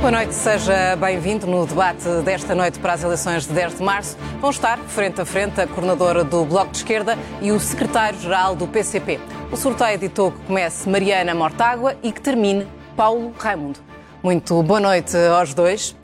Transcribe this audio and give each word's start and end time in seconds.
Boa 0.00 0.12
noite, 0.12 0.32
seja 0.32 0.94
bem-vindo 0.94 1.44
no 1.44 1.66
debate 1.66 2.08
desta 2.24 2.54
noite 2.54 2.78
para 2.78 2.92
as 2.92 3.02
eleições 3.02 3.48
de 3.48 3.52
10 3.52 3.78
de 3.78 3.82
março. 3.82 4.16
Vão 4.40 4.50
estar 4.50 4.78
frente 4.78 5.20
a 5.20 5.24
frente 5.24 5.60
a 5.60 5.66
coordenadora 5.66 6.22
do 6.22 6.44
Bloco 6.44 6.70
de 6.70 6.78
Esquerda 6.78 7.18
e 7.42 7.50
o 7.50 7.58
secretário-geral 7.58 8.54
do 8.54 8.68
PCP. 8.68 9.18
O 9.50 9.56
sorteio 9.56 9.98
ditou 9.98 10.30
que 10.30 10.38
comece 10.46 10.88
Mariana 10.88 11.34
Mortágua 11.34 11.96
e 12.00 12.12
que 12.12 12.20
termine 12.20 12.64
Paulo 12.96 13.34
Raimundo. 13.36 13.80
Muito 14.22 14.62
boa 14.62 14.78
noite 14.78 15.16
aos 15.16 15.52
dois. 15.52 15.96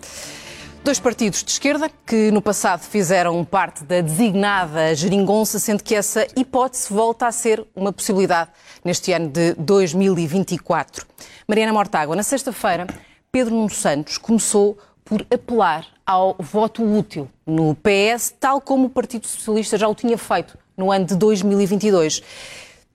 Dois 0.82 0.98
partidos 0.98 1.45
de 1.45 1.52
esquerda 1.52 1.88
que 2.04 2.32
no 2.32 2.42
passado 2.42 2.80
fizeram 2.80 3.45
parte 3.45 3.84
da 3.84 4.00
designada 4.00 4.92
geringonça, 4.96 5.61
sendo 5.61 5.84
que 5.84 5.95
essa 5.95 6.26
hipótese 6.36 6.92
volta 6.92 7.29
a 7.29 7.32
ser 7.32 7.64
uma 7.76 7.92
possibilidade 7.92 8.50
neste 8.84 9.12
ano 9.12 9.29
de 9.29 9.54
2024. 9.54 11.06
Mariana 11.46 11.72
Mortágua, 11.72 12.16
na 12.16 12.24
sexta-feira, 12.24 12.86
Pedro 13.34 13.52
Nuno 13.52 13.68
Santos 13.68 14.16
começou 14.16 14.79
por 15.04 15.26
apelar 15.29 15.88
ao 16.06 16.36
voto 16.38 16.84
útil 16.84 17.29
no 17.44 17.75
PS, 17.75 18.32
tal 18.38 18.61
como 18.61 18.86
o 18.86 18.88
Partido 18.88 19.26
Socialista 19.26 19.76
já 19.76 19.88
o 19.88 19.94
tinha 19.94 20.16
feito 20.16 20.56
no 20.76 20.92
ano 20.92 21.04
de 21.04 21.16
2022. 21.16 22.22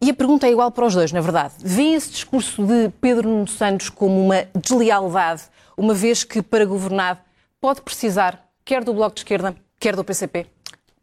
E 0.02 0.10
a 0.10 0.14
pergunta 0.14 0.48
é 0.48 0.52
igual 0.52 0.72
para 0.72 0.86
os 0.86 0.96
dois, 0.96 1.12
na 1.12 1.20
verdade. 1.20 1.56
Vê 1.60 1.92
esse 1.92 2.12
discurso 2.12 2.66
de 2.66 2.88
Pedro 3.02 3.28
Nuno 3.28 3.50
Santos 3.50 3.90
como 3.90 4.18
uma 4.28 4.48
deslealdade, 4.56 5.42
uma 5.76 5.94
vez 5.94 6.24
que 6.24 6.42
para 6.42 6.64
governar 6.64 7.22
pode 7.60 7.82
precisar 7.82 8.42
quer 8.64 8.82
do 8.86 8.94
Bloco 8.94 9.16
de 9.16 9.20
Esquerda, 9.20 9.54
quer 9.78 9.94
do 9.94 10.06
PCP? 10.06 10.48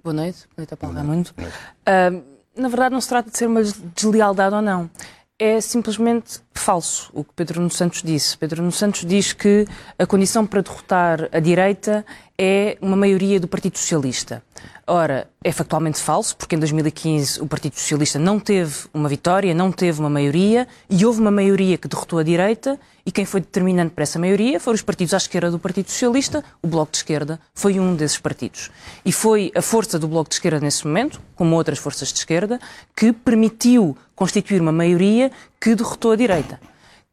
Boa 0.02 0.14
noite, 0.14 0.46
boa 0.46 0.54
noite 0.56 0.72
a 0.72 0.76
Paulo 0.78 0.96
Raimundo. 0.96 1.30
Uh, 1.36 2.24
na 2.56 2.68
verdade, 2.68 2.94
não 2.94 3.02
se 3.02 3.08
trata 3.10 3.30
de 3.30 3.36
ser 3.36 3.48
uma 3.48 3.62
deslealdade 3.62 4.54
ou 4.54 4.62
não. 4.62 4.88
É 5.38 5.60
simplesmente 5.60 6.40
falso 6.58 7.10
o 7.12 7.24
que 7.24 7.32
Pedro 7.34 7.60
Nuno 7.60 7.70
Santos 7.70 8.02
disse. 8.02 8.36
Pedro 8.36 8.62
Nuno 8.62 8.72
Santos 8.72 9.04
diz 9.04 9.32
que 9.32 9.66
a 9.98 10.06
condição 10.06 10.46
para 10.46 10.62
derrotar 10.62 11.28
a 11.32 11.40
direita 11.40 12.04
é 12.38 12.76
uma 12.80 12.96
maioria 12.96 13.40
do 13.40 13.48
Partido 13.48 13.78
Socialista. 13.78 14.42
Ora, 14.86 15.28
é 15.42 15.50
factualmente 15.50 15.98
falso, 15.98 16.36
porque 16.36 16.54
em 16.54 16.58
2015 16.58 17.40
o 17.40 17.46
Partido 17.46 17.74
Socialista 17.74 18.20
não 18.20 18.38
teve 18.38 18.86
uma 18.94 19.08
vitória, 19.08 19.52
não 19.52 19.72
teve 19.72 19.98
uma 19.98 20.08
maioria, 20.08 20.68
e 20.88 21.04
houve 21.04 21.20
uma 21.20 21.30
maioria 21.30 21.76
que 21.76 21.88
derrotou 21.88 22.20
a 22.20 22.22
direita, 22.22 22.78
e 23.04 23.10
quem 23.10 23.24
foi 23.24 23.40
determinante 23.40 23.92
para 23.94 24.02
essa 24.02 24.18
maioria 24.18 24.60
foram 24.60 24.76
os 24.76 24.82
partidos 24.82 25.12
à 25.12 25.16
esquerda 25.16 25.50
do 25.50 25.58
Partido 25.58 25.90
Socialista, 25.90 26.44
o 26.62 26.68
Bloco 26.68 26.92
de 26.92 26.98
Esquerda 26.98 27.40
foi 27.52 27.80
um 27.80 27.96
desses 27.96 28.18
partidos. 28.18 28.70
E 29.04 29.10
foi 29.10 29.50
a 29.56 29.62
força 29.62 29.98
do 29.98 30.06
Bloco 30.06 30.28
de 30.28 30.36
Esquerda 30.36 30.60
nesse 30.60 30.86
momento, 30.86 31.20
como 31.34 31.56
outras 31.56 31.78
forças 31.78 32.12
de 32.12 32.18
esquerda, 32.20 32.60
que 32.94 33.12
permitiu 33.12 33.96
constituir 34.14 34.60
uma 34.60 34.72
maioria 34.72 35.32
que 35.60 35.74
derrotou 35.74 36.12
a 36.12 36.16
direita. 36.16 36.60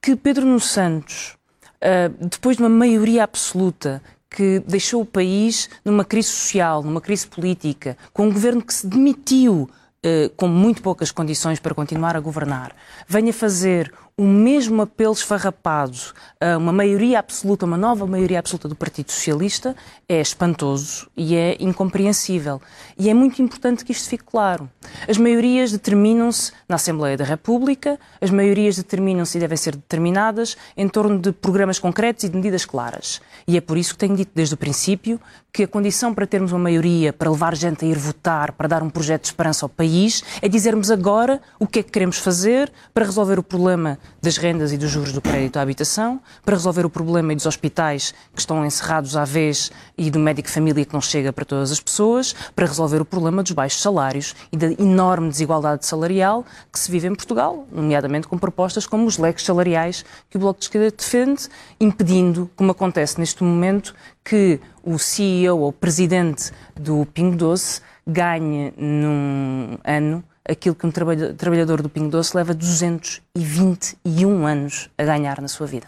Que 0.02 0.16
Pedro 0.16 0.46
Nuno 0.46 0.60
Santos, 0.60 1.36
ah, 1.82 2.12
depois 2.20 2.58
de 2.58 2.64
uma 2.64 2.70
maioria 2.70 3.24
absoluta, 3.24 4.02
que 4.30 4.60
deixou 4.68 5.02
o 5.02 5.06
país 5.06 5.70
numa 5.86 6.04
crise 6.04 6.30
social, 6.30 6.82
numa 6.82 7.00
crise 7.00 7.28
política, 7.28 7.96
com 8.12 8.28
um 8.28 8.34
governo 8.34 8.62
que 8.62 8.74
se 8.74 8.88
demitiu 8.88 9.70
eh, 10.06 10.30
com 10.36 10.48
muito 10.48 10.82
poucas 10.82 11.12
condições 11.12 11.60
para 11.60 11.74
continuar 11.74 12.18
a 12.18 12.20
governar, 12.20 12.76
venha 13.08 13.32
fazer 13.32 13.94
o 14.16 14.24
mesmo 14.24 14.84
apelo 14.84 15.14
esfarrapado 15.14 15.98
a 16.40 16.58
uma 16.58 16.72
maioria 16.72 17.18
absoluta, 17.18 17.66
uma 17.66 17.78
nova 17.78 18.06
maioria 18.06 18.38
absoluta 18.38 18.68
do 18.68 18.76
Partido 18.76 19.12
Socialista, 19.12 19.76
é 20.08 20.22
espantoso 20.22 21.10
e 21.18 21.36
é 21.36 21.58
incompreensível. 21.60 22.62
E 22.98 23.10
é 23.10 23.14
muito 23.14 23.42
importante 23.42 23.84
que 23.84 23.92
isto 23.92 24.08
fique 24.08 24.24
claro. 24.24 24.70
As 25.08 25.18
maiorias 25.18 25.72
determinam-se 25.72 26.52
na 26.70 26.76
Assembleia 26.76 27.18
da 27.18 27.24
República, 27.24 28.00
as 28.22 28.30
maiorias 28.30 28.76
determinam-se 28.76 29.38
e 29.38 29.42
devem 29.42 29.58
ser 29.58 29.76
determinadas 29.76 30.58
em 30.78 30.88
torno 30.88 31.18
de 31.18 31.32
programas 31.32 31.80
concretos 31.80 32.24
e 32.24 32.30
de 32.30 32.36
medidas 32.36 32.66
claras. 32.66 33.20
E 33.48 33.58
é 33.58 33.62
por 33.62 33.78
isso 33.78 33.94
que 33.94 34.00
tenho 34.00 34.16
dito 34.16 34.32
desde 34.36 34.54
o 34.54 34.58
princípio 34.58 35.20
que 35.52 35.64
a 35.64 35.68
condição 35.68 36.14
para 36.14 36.26
termos 36.26 36.52
uma 36.52 36.60
maioria, 36.60 37.14
para 37.14 37.30
levar 37.30 37.56
gente 37.56 37.86
a 37.86 37.88
ir 37.88 37.98
votar, 37.98 38.54
para 38.54 38.68
dar 38.68 38.82
um 38.82 38.90
projeto 38.90 39.22
de 39.22 39.28
esperança 39.28 39.66
ao 39.66 39.70
país, 39.70 40.24
é 40.42 40.48
dizermos 40.48 40.90
agora 40.90 41.40
o 41.60 41.68
que 41.68 41.80
é 41.80 41.84
que 41.84 41.92
queremos 41.92 42.18
fazer 42.18 42.72
para 42.92 43.06
resolver 43.06 43.38
o 43.38 43.44
problema 43.44 44.00
das 44.22 44.38
rendas 44.38 44.72
e 44.72 44.78
dos 44.78 44.90
juros 44.90 45.12
do 45.12 45.22
crédito 45.22 45.58
à 45.58 45.62
habitação, 45.62 46.20
para 46.46 46.56
resolver 46.56 46.86
o 46.86 46.90
problema 46.90 47.36
dos 47.36 47.46
hospitais 47.46 48.14
que 48.34 48.40
estão 48.40 48.66
encerrados 48.66 49.18
à 49.18 49.26
vez 49.26 49.72
e 49.98 50.10
do 50.10 50.20
médico 50.20 50.50
família 50.50 50.86
que 50.86 50.94
não 50.94 51.02
chega 51.02 51.34
para 51.34 51.44
todas 51.46 51.72
as 51.72 51.80
pessoas, 51.80 52.34
para 52.56 52.66
resolver 52.66 53.02
o 53.02 53.06
problema 53.06 53.44
dos 53.44 53.52
baixos 53.52 53.82
salários 53.82 54.36
e 54.52 54.58
da 54.58 54.72
enorme 54.72 55.30
desigualdade 55.30 55.86
salarial 55.86 56.46
que 56.72 56.80
se 56.80 56.92
vive 56.92 57.08
em 57.08 57.16
Portugal, 57.16 57.68
nomeadamente 57.72 58.28
com 58.28 58.38
propostas 58.38 58.86
como 58.86 59.06
os 59.06 59.18
leques 59.18 59.46
salariais 59.46 60.06
que 60.30 60.38
o 60.38 60.40
Bloco 60.40 60.60
de 60.60 60.66
Esquerda 60.66 60.96
defende, 60.96 61.50
impedindo, 61.80 62.50
como 62.56 62.72
acontece 62.72 63.20
neste 63.20 63.44
momento, 63.44 63.94
que 64.24 64.60
o 64.84 64.98
CEO 64.98 65.60
ou 65.60 65.72
presidente 65.72 66.52
do 66.76 67.06
Pingo 67.14 67.36
Doce 67.36 67.82
ganhe 68.06 68.74
num 68.78 69.78
ano 69.84 70.24
aquilo 70.48 70.76
que 70.76 70.86
um 70.86 70.92
trabalhador 70.92 71.82
do 71.82 71.90
Pingo 71.90 72.10
Doce 72.10 72.36
leva 72.36 72.54
221 72.54 74.46
anos 74.46 74.90
a 74.98 75.04
ganhar 75.04 75.42
na 75.42 75.48
sua 75.48 75.68
vida. 75.68 75.88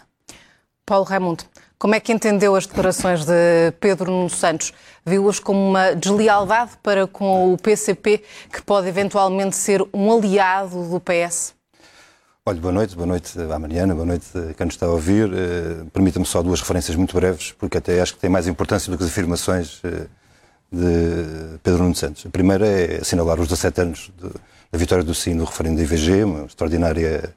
Paulo 0.86 1.06
Raimundo, 1.06 1.44
como 1.78 1.94
é 1.96 2.00
que 2.00 2.14
entendeu 2.14 2.56
as 2.56 2.66
declarações 2.66 3.26
de 3.26 3.72
Pedro 3.80 4.10
Nuno 4.10 4.30
Santos? 4.30 4.72
Viu-as 5.06 5.40
como 5.40 5.60
uma 5.60 5.94
deslealdade 5.94 6.72
para 6.82 7.06
com 7.06 7.54
o 7.54 7.58
PCP, 7.58 8.24
que 8.52 8.62
pode 8.62 8.88
eventualmente 8.88 9.56
ser 9.56 9.84
um 9.94 10.12
aliado 10.12 10.90
do 10.90 11.00
PS? 11.00 11.54
Olha, 12.46 12.62
boa 12.62 12.72
noite, 12.72 12.96
boa 12.96 13.08
noite 13.08 13.40
à 13.40 13.58
Mariana, 13.58 13.96
boa 13.96 14.06
noite 14.06 14.26
a 14.38 14.54
quem 14.54 14.68
nos 14.68 14.76
está 14.76 14.86
a 14.86 14.90
ouvir. 14.90 15.26
Uh, 15.26 15.86
Permita-me 15.92 16.26
só 16.26 16.44
duas 16.44 16.62
referências 16.62 16.96
muito 16.96 17.16
breves, 17.16 17.52
porque 17.54 17.80
até 17.80 18.00
acho 18.00 18.14
que 18.14 18.20
tem 18.20 18.30
mais 18.30 18.48
importância 18.48 18.92
do 18.92 18.98
que 18.98 19.04
as 19.04 19.10
afirmações 19.10 19.84
uh, 19.84 20.08
de 20.76 21.58
Pedro 21.64 21.84
Nuno 21.84 21.96
Santos. 21.96 22.26
A 22.26 22.30
primeira 22.30 22.68
é 22.68 22.98
assinalar 23.02 23.40
os 23.40 23.48
17 23.48 23.82
anos 23.82 24.12
da 24.72 24.78
vitória 24.78 25.04
do 25.04 25.14
Sim 25.14 25.34
no 25.34 25.46
referendo 25.46 25.78
da 25.78 25.84
IVG, 25.84 26.24
uma 26.24 26.46
extraordinária 26.46 27.34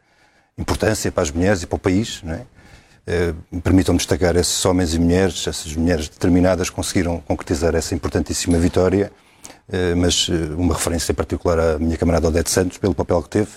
importância 0.59 1.13
para 1.13 1.23
as 1.23 1.31
mulheres 1.31 1.63
e 1.63 1.67
para 1.67 1.77
o 1.77 1.79
país. 1.79 2.21
Não 2.23 2.35
é? 2.35 2.43
Eh, 3.07 3.33
Permitam-me 3.63 3.97
destacar 3.97 4.37
esses 4.37 4.63
homens 4.67 4.93
e 4.93 4.99
mulheres, 4.99 5.47
essas 5.47 5.75
mulheres 5.75 6.09
determinadas 6.09 6.69
conseguiram 6.69 7.21
concretizar 7.21 7.75
essa 7.75 7.95
importantíssima 7.95 8.59
vitória, 8.59 9.11
eh, 9.73 9.95
mas 9.95 10.29
eh, 10.31 10.55
uma 10.55 10.75
referência 10.75 11.15
particular 11.15 11.59
à 11.59 11.79
minha 11.79 11.97
camarada 11.97 12.29
Odete 12.29 12.51
Santos, 12.51 12.77
pelo 12.77 12.95
papel 12.95 13.23
que 13.23 13.31
teve, 13.31 13.49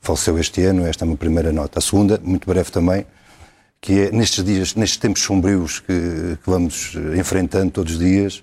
faleceu 0.00 0.38
este 0.38 0.62
ano, 0.62 0.86
esta 0.86 1.04
é 1.04 1.06
uma 1.06 1.16
primeira 1.16 1.52
nota. 1.52 1.78
A 1.78 1.82
segunda, 1.82 2.18
muito 2.22 2.46
breve 2.48 2.70
também, 2.70 3.04
que 3.82 4.00
é 4.00 4.10
nestes 4.12 4.42
dias, 4.42 4.74
nestes 4.74 4.98
tempos 4.98 5.22
sombrios 5.22 5.80
que, 5.80 6.38
que 6.42 6.50
vamos 6.50 6.94
enfrentando 7.18 7.70
todos 7.70 7.92
os 7.92 7.98
dias, 7.98 8.42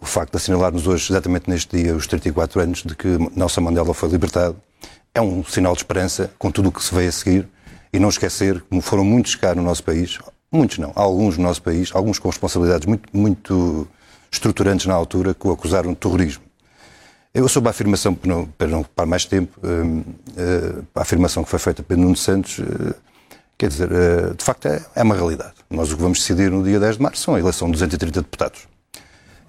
o 0.00 0.06
facto 0.06 0.32
de 0.32 0.36
assinalarmos 0.38 0.86
hoje, 0.86 1.12
exatamente 1.12 1.48
neste 1.48 1.76
dia, 1.76 1.94
os 1.94 2.06
34 2.06 2.60
anos 2.60 2.82
de 2.82 2.94
que 2.94 3.08
Nelson 3.36 3.60
Mandela 3.60 3.92
foi 3.92 4.08
libertado, 4.08 4.56
é 5.14 5.20
um 5.20 5.44
sinal 5.44 5.74
de 5.74 5.80
esperança 5.80 6.32
com 6.38 6.50
tudo 6.50 6.70
o 6.70 6.72
que 6.72 6.82
se 6.82 6.94
veio 6.94 7.08
a 7.08 7.12
seguir 7.12 7.48
e 7.92 7.98
não 7.98 8.08
esquecer, 8.08 8.62
como 8.62 8.80
foram 8.80 9.04
muitos 9.04 9.34
cá 9.34 9.54
no 9.54 9.62
nosso 9.62 9.84
país, 9.84 10.18
muitos 10.50 10.78
não, 10.78 10.92
alguns 10.94 11.36
no 11.36 11.44
nosso 11.44 11.62
país, 11.62 11.90
alguns 11.92 12.18
com 12.18 12.28
responsabilidades 12.28 12.86
muito, 12.86 13.08
muito 13.12 13.86
estruturantes 14.30 14.86
na 14.86 14.94
altura, 14.94 15.34
que 15.34 15.46
o 15.46 15.52
acusaram 15.52 15.90
de 15.90 15.96
terrorismo. 15.96 16.44
Eu 17.34 17.48
soube 17.48 17.68
a 17.68 17.70
afirmação, 17.70 18.14
para 18.14 18.66
não 18.66 18.80
ocupar 18.80 19.06
mais 19.06 19.24
tempo, 19.24 19.58
hum, 19.62 20.02
hum, 20.36 20.82
a 20.94 21.02
afirmação 21.02 21.44
que 21.44 21.50
foi 21.50 21.58
feita 21.58 21.82
pelo 21.82 22.00
Nuno 22.02 22.16
Santos, 22.16 22.58
hum, 22.58 22.92
quer 23.58 23.68
dizer, 23.68 23.88
de 24.36 24.44
facto 24.44 24.66
é, 24.66 24.82
é 24.94 25.02
uma 25.02 25.14
realidade. 25.14 25.54
Nós 25.68 25.92
o 25.92 25.96
que 25.96 26.02
vamos 26.02 26.18
decidir 26.18 26.50
no 26.50 26.64
dia 26.64 26.80
10 26.80 26.96
de 26.96 27.02
março 27.02 27.22
são 27.22 27.34
a 27.34 27.38
eleição 27.38 27.68
de 27.68 27.72
230 27.72 28.22
deputados. 28.22 28.69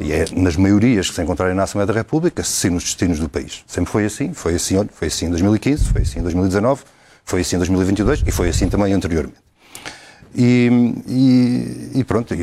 E 0.01 0.11
é 0.11 0.25
nas 0.35 0.55
maiorias 0.55 1.09
que 1.09 1.15
se 1.15 1.21
encontrarem 1.21 1.55
na 1.55 1.63
Assembleia 1.63 1.85
da 1.85 1.93
República 1.93 2.43
se 2.43 2.51
decidem 2.51 2.77
os 2.77 2.83
destinos 2.83 3.19
do 3.19 3.29
país. 3.29 3.63
Sempre 3.67 3.91
foi 3.91 4.05
assim, 4.05 4.33
foi 4.33 4.55
assim, 4.55 4.87
foi 4.91 5.07
assim 5.07 5.27
em 5.27 5.29
2015, 5.29 5.85
foi 5.85 6.01
assim 6.01 6.19
em 6.19 6.23
2019, 6.23 6.83
foi 7.23 7.41
assim 7.41 7.55
em 7.55 7.59
2022 7.59 8.23
e 8.25 8.31
foi 8.31 8.49
assim 8.49 8.67
também 8.67 8.93
anteriormente. 8.93 9.37
E, 10.33 10.69
e, 11.07 11.99
e 11.99 12.03
pronto, 12.03 12.33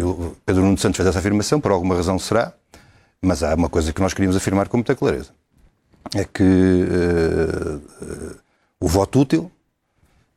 Pedro 0.44 0.62
Nuno 0.62 0.78
Santos 0.78 0.96
fez 0.96 1.08
essa 1.08 1.19
afirmação, 1.19 1.60
por 1.60 1.72
alguma 1.72 1.96
razão 1.96 2.19
será, 2.19 2.52
mas 3.20 3.43
há 3.43 3.55
uma 3.55 3.69
coisa 3.69 3.93
que 3.93 4.00
nós 4.00 4.14
queríamos 4.14 4.37
afirmar 4.37 4.69
com 4.69 4.76
muita 4.76 4.94
clareza. 4.94 5.31
É 6.14 6.25
que 6.25 6.43
uh, 6.43 7.76
uh, 7.76 8.37
o 8.81 8.87
voto 8.88 9.20
útil, 9.20 9.50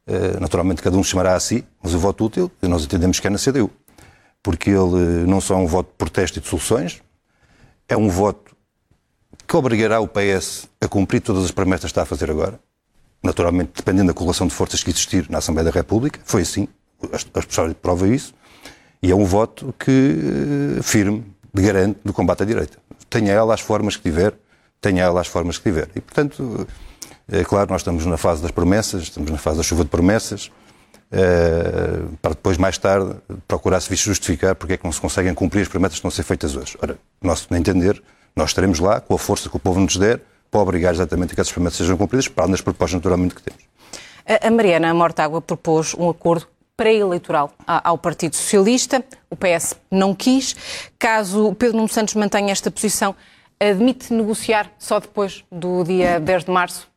uh, 0.08 0.40
naturalmente 0.40 0.82
cada 0.82 0.98
um 0.98 1.04
chamará 1.04 1.36
a 1.36 1.40
si, 1.40 1.64
mas 1.84 1.94
o 1.94 2.00
voto 2.00 2.26
útil, 2.26 2.52
nós 2.64 2.84
entendemos 2.84 3.20
que 3.20 3.28
é 3.28 3.30
na 3.30 3.38
CDU. 3.38 3.70
Porque 4.42 4.72
ele 4.72 5.26
não 5.28 5.40
só 5.40 5.54
é 5.54 5.58
um 5.58 5.68
voto 5.68 5.90
de 5.92 5.98
protesto 5.98 6.40
e 6.40 6.42
de 6.42 6.48
soluções, 6.48 7.02
é 7.92 7.98
um 7.98 8.08
voto 8.08 8.56
que 9.46 9.58
obrigará 9.58 10.00
o 10.00 10.08
PS 10.08 10.70
a 10.80 10.88
cumprir 10.88 11.20
todas 11.20 11.44
as 11.44 11.52
promessas 11.52 11.84
que 11.84 11.88
está 11.92 12.04
a 12.04 12.06
fazer 12.06 12.32
agora. 12.32 12.58
Naturalmente, 13.22 13.72
dependendo 13.76 14.08
da 14.08 14.14
correlação 14.14 14.48
de 14.48 14.54
forças 14.54 14.82
que 14.82 14.90
existir 14.90 15.30
na 15.30 15.40
Assembleia 15.40 15.70
da 15.70 15.78
República. 15.78 16.20
Foi 16.24 16.42
assim. 16.42 16.70
A 17.12 17.18
expressão 17.18 17.72
prova 17.74 18.08
isso. 18.08 18.34
E 19.04 19.12
é 19.12 19.16
um 19.16 19.26
voto 19.26 19.76
que 19.78 20.78
eh, 20.78 20.82
firme, 20.82 21.26
de 21.54 21.62
garante 21.62 22.00
do 22.06 22.14
combate 22.14 22.44
à 22.44 22.46
direita. 22.46 22.78
Tenha 23.10 23.34
ela 23.34 23.54
as 23.54 23.60
formas 23.60 23.98
que 23.98 24.04
tiver, 24.04 24.36
tenha 24.80 25.04
ela 25.04 25.20
as 25.20 25.28
formas 25.28 25.58
que 25.58 25.64
tiver. 25.64 25.90
E, 25.94 26.00
portanto, 26.00 26.66
é 27.30 27.44
claro, 27.44 27.72
nós 27.72 27.82
estamos 27.82 28.06
na 28.06 28.16
fase 28.16 28.42
das 28.42 28.52
promessas, 28.52 29.04
estamos 29.04 29.30
na 29.30 29.38
fase 29.38 29.58
da 29.58 29.64
chuva 29.64 29.84
de 29.84 29.90
promessas. 29.90 30.50
Uh, 31.12 32.18
para 32.22 32.32
depois, 32.32 32.58
mais 32.58 32.78
tarde, 32.78 33.16
procurar-se 33.48 33.94
justificar 33.96 34.56
porque 34.56 34.74
é 34.74 34.78
que 34.78 34.84
não 34.84 34.92
se 34.92 35.02
conseguem 35.02 35.34
cumprir 35.34 35.62
as 35.62 35.68
promessas 35.68 35.94
que 35.94 36.00
estão 36.00 36.10
a 36.10 36.12
ser 36.12 36.24
feitas 36.24 36.56
hoje. 36.56 36.78
Ora, 36.82 36.98
nosso 37.22 37.54
entender, 37.54 38.02
nós 38.36 38.50
estaremos 38.52 38.80
lá 38.80 39.00
com 39.00 39.14
a 39.14 39.18
força 39.18 39.50
que 39.50 39.56
o 39.56 39.60
povo 39.60 39.80
nos 39.80 39.98
der 39.98 40.22
para 40.50 40.60
obrigar 40.60 40.94
exatamente 40.94 41.32
a 41.32 41.36
que 41.36 41.42
essas 41.42 41.54
promessas 41.54 41.78
sejam 41.78 41.98
cumpridas, 41.98 42.28
para 42.28 42.48
nas 42.48 42.62
propostas 42.62 42.96
naturalmente 42.96 43.36
que 43.36 43.42
temos. 43.42 43.64
A 44.26 44.52
Mariana 44.52 44.94
Mortágua 44.94 45.42
propôs 45.42 45.94
um 45.96 46.10
acordo 46.10 46.48
pré-eleitoral 46.76 47.54
ao 47.66 47.98
Partido 47.98 48.36
Socialista. 48.36 49.04
O 49.30 49.36
PS 49.36 49.76
não 49.90 50.16
quis. 50.16 50.56
Caso 50.98 51.54
Pedro 51.56 51.78
Nuno 51.78 51.90
Santos 51.90 52.16
mantenha 52.16 52.52
esta 52.52 52.72
posição, 52.72 53.16
admite 53.60 54.14
negociar 54.14 54.72
só 54.80 55.00
depois 55.00 55.44
do 55.52 55.84
dia 55.84 56.20
10 56.20 56.46
de 56.46 56.52
março? 56.52 56.88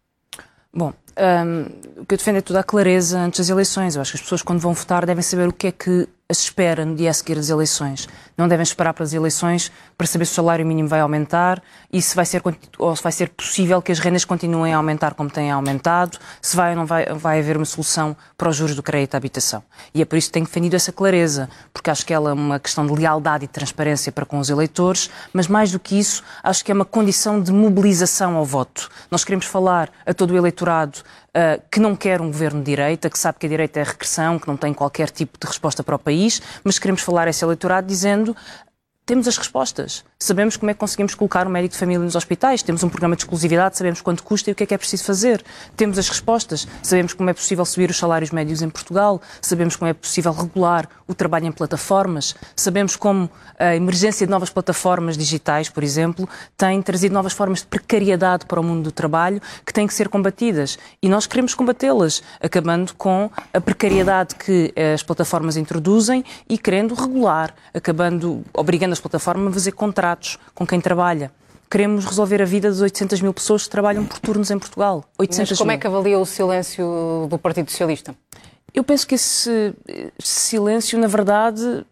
Bom, 0.72 0.92
um, 1.18 2.02
o 2.02 2.06
que 2.06 2.14
eu 2.14 2.18
defendo 2.18 2.36
é 2.36 2.40
toda 2.40 2.60
a 2.60 2.64
clareza 2.64 3.18
antes 3.18 3.38
das 3.38 3.48
eleições. 3.48 3.96
Eu 3.96 4.02
acho 4.02 4.12
que 4.12 4.16
as 4.16 4.22
pessoas, 4.22 4.42
quando 4.42 4.60
vão 4.60 4.72
votar, 4.72 5.06
devem 5.06 5.22
saber 5.22 5.48
o 5.48 5.52
que 5.52 5.68
é 5.68 5.72
que 5.72 6.08
as 6.28 6.38
espera 6.38 6.84
no 6.84 6.94
dia 6.94 7.10
a 7.10 7.14
seguir 7.14 7.36
das 7.36 7.50
eleições. 7.50 8.08
Não 8.36 8.48
devem 8.48 8.62
esperar 8.62 8.92
para 8.92 9.04
as 9.04 9.12
eleições 9.12 9.70
para 9.96 10.06
saber 10.06 10.24
se 10.24 10.32
o 10.32 10.34
salário 10.34 10.66
mínimo 10.66 10.88
vai 10.88 11.00
aumentar 11.00 11.62
e 11.92 12.02
se 12.02 12.16
vai 12.16 12.26
ser, 12.26 12.42
ou 12.78 12.96
se 12.96 13.02
vai 13.02 13.12
ser 13.12 13.28
possível 13.28 13.80
que 13.80 13.92
as 13.92 13.98
rendas 13.98 14.24
continuem 14.24 14.74
a 14.74 14.76
aumentar 14.76 15.14
como 15.14 15.30
têm 15.30 15.50
aumentado, 15.50 16.18
se 16.42 16.56
vai 16.56 16.70
ou 16.70 16.76
não 16.76 16.86
vai, 16.86 17.06
vai 17.06 17.38
haver 17.38 17.56
uma 17.56 17.64
solução 17.64 18.16
para 18.36 18.48
os 18.48 18.56
juros 18.56 18.74
do 18.74 18.82
crédito 18.82 19.14
à 19.14 19.18
habitação. 19.18 19.62
E 19.94 20.02
é 20.02 20.04
por 20.04 20.16
isso 20.16 20.28
que 20.28 20.32
tenho 20.32 20.46
defendido 20.46 20.74
essa 20.74 20.90
clareza, 20.90 21.48
porque 21.72 21.90
acho 21.90 22.04
que 22.04 22.12
ela 22.12 22.30
é 22.30 22.32
uma 22.32 22.58
questão 22.58 22.86
de 22.86 22.92
lealdade 22.92 23.44
e 23.44 23.48
transparência 23.48 24.10
para 24.10 24.26
com 24.26 24.38
os 24.38 24.50
eleitores, 24.50 25.10
mas 25.32 25.46
mais 25.46 25.70
do 25.70 25.78
que 25.78 25.98
isso, 25.98 26.22
acho 26.42 26.64
que 26.64 26.72
é 26.72 26.74
uma 26.74 26.84
condição 26.84 27.40
de 27.40 27.52
mobilização 27.52 28.36
ao 28.36 28.44
voto. 28.44 28.88
Nós 29.10 29.24
queremos 29.24 29.46
falar 29.46 29.90
a 30.04 30.12
todo 30.12 30.32
o 30.32 30.36
eleitorado 30.36 30.98
uh, 31.34 31.62
que 31.70 31.80
não 31.80 31.96
quer 31.96 32.20
um 32.20 32.26
governo 32.26 32.60
de 32.60 32.66
direita, 32.66 33.10
que 33.10 33.18
sabe 33.18 33.38
que 33.38 33.46
a 33.46 33.48
direita 33.48 33.80
é 33.80 33.82
regressão, 33.82 34.38
que 34.38 34.46
não 34.46 34.56
tem 34.56 34.72
qualquer 34.72 35.10
tipo 35.10 35.38
de 35.38 35.46
resposta 35.46 35.82
para 35.82 35.96
o 35.96 35.98
país, 35.98 36.40
mas 36.62 36.78
queremos 36.78 37.02
falar 37.02 37.26
a 37.26 37.30
esse 37.30 37.44
eleitorado 37.44 37.86
dizendo 37.86 38.23
mundo 38.24 38.36
temos 39.06 39.28
as 39.28 39.36
respostas. 39.36 40.02
Sabemos 40.18 40.56
como 40.56 40.70
é 40.70 40.74
que 40.74 40.80
conseguimos 40.80 41.14
colocar 41.14 41.46
um 41.46 41.50
médico 41.50 41.72
de 41.72 41.78
família 41.78 42.02
nos 42.02 42.14
hospitais, 42.14 42.62
temos 42.62 42.82
um 42.82 42.88
programa 42.88 43.14
de 43.14 43.22
exclusividade, 43.22 43.76
sabemos 43.76 44.00
quanto 44.00 44.22
custa 44.22 44.48
e 44.48 44.52
o 44.52 44.56
que 44.56 44.62
é 44.62 44.66
que 44.66 44.72
é 44.72 44.78
preciso 44.78 45.04
fazer. 45.04 45.44
Temos 45.76 45.98
as 45.98 46.08
respostas, 46.08 46.66
sabemos 46.82 47.12
como 47.12 47.28
é 47.28 47.34
possível 47.34 47.66
subir 47.66 47.90
os 47.90 47.98
salários 47.98 48.30
médios 48.30 48.62
em 48.62 48.70
Portugal, 48.70 49.20
sabemos 49.42 49.76
como 49.76 49.90
é 49.90 49.92
possível 49.92 50.32
regular 50.32 50.88
o 51.06 51.14
trabalho 51.14 51.46
em 51.46 51.52
plataformas, 51.52 52.34
sabemos 52.56 52.96
como 52.96 53.28
a 53.58 53.76
emergência 53.76 54.26
de 54.26 54.30
novas 54.30 54.48
plataformas 54.48 55.18
digitais, 55.18 55.68
por 55.68 55.84
exemplo, 55.84 56.26
tem 56.56 56.80
trazido 56.80 57.12
novas 57.12 57.34
formas 57.34 57.58
de 57.60 57.66
precariedade 57.66 58.46
para 58.46 58.58
o 58.58 58.64
mundo 58.64 58.84
do 58.84 58.92
trabalho 58.92 59.42
que 59.66 59.72
têm 59.74 59.86
que 59.86 59.92
ser 59.92 60.08
combatidas. 60.08 60.78
E 61.02 61.10
nós 61.10 61.26
queremos 61.26 61.54
combatê-las, 61.54 62.22
acabando 62.40 62.94
com 62.94 63.30
a 63.52 63.60
precariedade 63.60 64.34
que 64.34 64.72
as 64.94 65.02
plataformas 65.02 65.58
introduzem 65.58 66.24
e 66.48 66.56
querendo 66.56 66.94
regular, 66.94 67.54
acabando, 67.74 68.42
obrigando 68.54 68.93
as 68.94 69.00
plataformas 69.00 69.52
fazer 69.52 69.72
contratos 69.72 70.38
com 70.54 70.66
quem 70.66 70.80
trabalha. 70.80 71.30
Queremos 71.70 72.04
resolver 72.04 72.40
a 72.40 72.44
vida 72.44 72.68
das 72.68 72.80
800 72.80 73.20
mil 73.20 73.34
pessoas 73.34 73.64
que 73.64 73.70
trabalham 73.70 74.04
por 74.04 74.18
turnos 74.18 74.50
em 74.50 74.58
Portugal. 74.58 75.04
800 75.18 75.50
Mas 75.50 75.58
como 75.58 75.68
mil. 75.68 75.76
é 75.76 75.78
que 75.80 75.86
avalia 75.86 76.18
o 76.18 76.24
silêncio 76.24 77.26
do 77.28 77.38
Partido 77.38 77.70
Socialista? 77.70 78.14
Eu 78.72 78.82
penso 78.82 79.06
que 79.06 79.14
esse 79.14 79.74
silêncio, 80.18 80.98
na 80.98 81.06
verdade, 81.06 81.86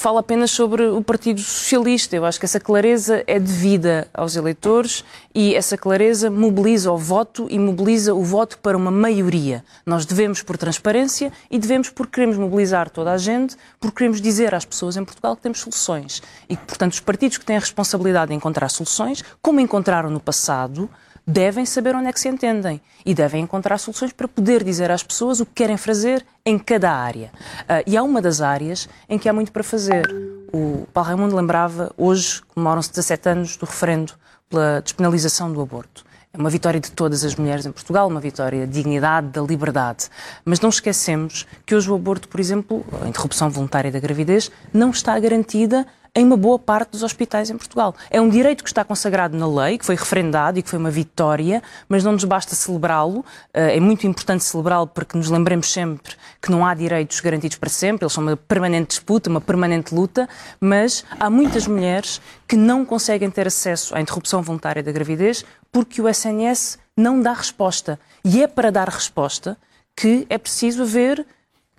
fala 0.00 0.20
apenas 0.20 0.50
sobre 0.50 0.86
o 0.86 1.02
Partido 1.02 1.42
Socialista. 1.42 2.16
Eu 2.16 2.24
acho 2.24 2.38
que 2.38 2.46
essa 2.46 2.58
clareza 2.58 3.22
é 3.26 3.38
devida 3.38 4.08
aos 4.14 4.34
eleitores 4.34 5.04
e 5.34 5.54
essa 5.54 5.76
clareza 5.76 6.30
mobiliza 6.30 6.90
o 6.90 6.96
voto 6.96 7.46
e 7.50 7.58
mobiliza 7.58 8.14
o 8.14 8.24
voto 8.24 8.58
para 8.60 8.78
uma 8.78 8.90
maioria. 8.90 9.62
Nós 9.84 10.06
devemos 10.06 10.42
por 10.42 10.56
transparência 10.56 11.30
e 11.50 11.58
devemos 11.58 11.90
por 11.90 12.06
queremos 12.06 12.38
mobilizar 12.38 12.88
toda 12.88 13.12
a 13.12 13.18
gente, 13.18 13.58
porque 13.78 13.98
queremos 13.98 14.22
dizer 14.22 14.54
às 14.54 14.64
pessoas 14.64 14.96
em 14.96 15.04
Portugal 15.04 15.36
que 15.36 15.42
temos 15.42 15.60
soluções 15.60 16.22
e 16.48 16.56
que, 16.56 16.64
portanto, 16.64 16.94
os 16.94 17.00
partidos 17.00 17.36
que 17.36 17.44
têm 17.44 17.58
a 17.58 17.60
responsabilidade 17.60 18.30
de 18.30 18.34
encontrar 18.34 18.70
soluções, 18.70 19.22
como 19.42 19.60
encontraram 19.60 20.08
no 20.08 20.18
passado, 20.18 20.88
devem 21.30 21.64
saber 21.64 21.94
onde 21.94 22.08
é 22.08 22.12
que 22.12 22.20
se 22.20 22.28
entendem 22.28 22.80
e 23.06 23.14
devem 23.14 23.42
encontrar 23.42 23.78
soluções 23.78 24.12
para 24.12 24.28
poder 24.28 24.64
dizer 24.64 24.90
às 24.90 25.02
pessoas 25.02 25.40
o 25.40 25.46
que 25.46 25.52
querem 25.54 25.76
fazer 25.76 26.26
em 26.44 26.58
cada 26.58 26.90
área. 26.90 27.30
Uh, 27.62 27.82
e 27.86 27.96
há 27.96 28.02
uma 28.02 28.20
das 28.20 28.40
áreas 28.40 28.88
em 29.08 29.18
que 29.18 29.28
há 29.28 29.32
muito 29.32 29.52
para 29.52 29.62
fazer. 29.62 30.08
O 30.52 30.86
Paulo 30.92 31.08
Raimundo 31.08 31.36
lembrava, 31.36 31.92
hoje 31.96 32.42
comemoram-se 32.54 32.90
17 32.90 33.28
anos 33.28 33.56
do 33.56 33.64
referendo 33.64 34.12
pela 34.48 34.80
despenalização 34.80 35.52
do 35.52 35.62
aborto. 35.62 36.04
É 36.32 36.38
uma 36.38 36.50
vitória 36.50 36.78
de 36.78 36.92
todas 36.92 37.24
as 37.24 37.34
mulheres 37.34 37.66
em 37.66 37.72
Portugal, 37.72 38.06
uma 38.08 38.20
vitória 38.20 38.66
da 38.66 38.72
dignidade, 38.72 39.28
da 39.28 39.42
liberdade. 39.42 40.08
Mas 40.44 40.60
não 40.60 40.68
esquecemos 40.68 41.46
que 41.66 41.74
hoje 41.74 41.90
o 41.90 41.94
aborto, 41.94 42.28
por 42.28 42.38
exemplo, 42.38 42.84
a 43.02 43.08
interrupção 43.08 43.50
voluntária 43.50 43.90
da 43.90 43.98
gravidez, 43.98 44.50
não 44.72 44.90
está 44.90 45.18
garantida 45.18 45.86
em 46.14 46.24
uma 46.24 46.36
boa 46.36 46.58
parte 46.58 46.90
dos 46.90 47.02
hospitais 47.02 47.50
em 47.50 47.56
Portugal. 47.56 47.94
É 48.10 48.20
um 48.20 48.28
direito 48.28 48.64
que 48.64 48.70
está 48.70 48.84
consagrado 48.84 49.36
na 49.36 49.46
lei, 49.46 49.78
que 49.78 49.86
foi 49.86 49.94
referendado 49.94 50.58
e 50.58 50.62
que 50.62 50.68
foi 50.68 50.78
uma 50.78 50.90
vitória, 50.90 51.62
mas 51.88 52.02
não 52.02 52.12
nos 52.12 52.24
basta 52.24 52.54
celebrá-lo. 52.54 53.24
Eh, 53.54 53.76
é 53.76 53.80
muito 53.80 54.06
importante 54.06 54.44
celebrá-lo 54.44 54.86
porque 54.86 55.16
nos 55.16 55.30
lembremos 55.30 55.72
sempre 55.72 56.14
que 56.42 56.50
não 56.50 56.66
há 56.66 56.74
direitos 56.74 57.20
garantidos 57.20 57.56
para 57.56 57.70
sempre, 57.70 58.04
eles 58.04 58.12
são 58.12 58.22
uma 58.22 58.36
permanente 58.36 58.88
disputa, 58.88 59.30
uma 59.30 59.40
permanente 59.40 59.94
luta, 59.94 60.28
mas 60.60 61.04
há 61.18 61.30
muitas 61.30 61.66
mulheres 61.66 62.20
que 62.48 62.56
não 62.56 62.84
conseguem 62.84 63.30
ter 63.30 63.46
acesso 63.46 63.94
à 63.94 64.00
interrupção 64.00 64.42
voluntária 64.42 64.82
da 64.82 64.90
gravidez 64.90 65.44
porque 65.70 66.02
o 66.02 66.08
SNS 66.08 66.78
não 66.96 67.20
dá 67.20 67.32
resposta. 67.32 67.98
E 68.24 68.42
é 68.42 68.46
para 68.46 68.72
dar 68.72 68.88
resposta 68.88 69.56
que 69.96 70.26
é 70.28 70.38
preciso 70.38 70.82
haver 70.82 71.26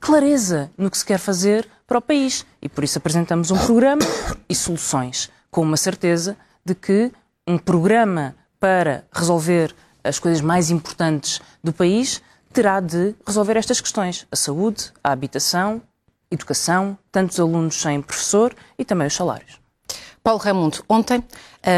clareza 0.02 0.72
no 0.78 0.90
que 0.90 0.98
se 0.98 1.06
quer 1.06 1.20
fazer 1.20 1.70
para 1.88 2.00
o 2.00 2.02
país. 2.02 2.46
E 2.62 2.68
por 2.68 2.84
isso 2.84 2.98
apresentamos 2.98 3.52
um 3.52 3.58
programa 3.58 4.02
e 4.50 4.56
soluções, 4.56 5.30
com 5.50 5.62
uma 5.62 5.78
certeza 5.78 6.36
de 6.66 6.74
que 6.76 7.12
um 7.48 7.58
programa 7.58 8.36
para 8.60 9.06
resolver 9.14 9.74
as 10.04 10.18
coisas 10.18 10.42
mais 10.42 10.72
importantes 10.72 11.40
do 11.64 11.72
país 11.72 12.22
terá 12.52 12.80
de 12.80 13.16
resolver 13.26 13.56
estas 13.56 13.80
questões: 13.80 14.28
a 14.32 14.36
saúde, 14.36 14.92
a 15.04 15.12
habitação, 15.12 15.82
educação, 16.30 16.98
tantos 17.12 17.40
alunos 17.40 17.80
sem 17.80 18.02
professor 18.02 18.56
e 18.78 18.84
também 18.84 19.08
os 19.08 19.14
salários. 19.14 19.61
Paulo 20.24 20.40
Raimundo, 20.40 20.84
ontem 20.88 21.24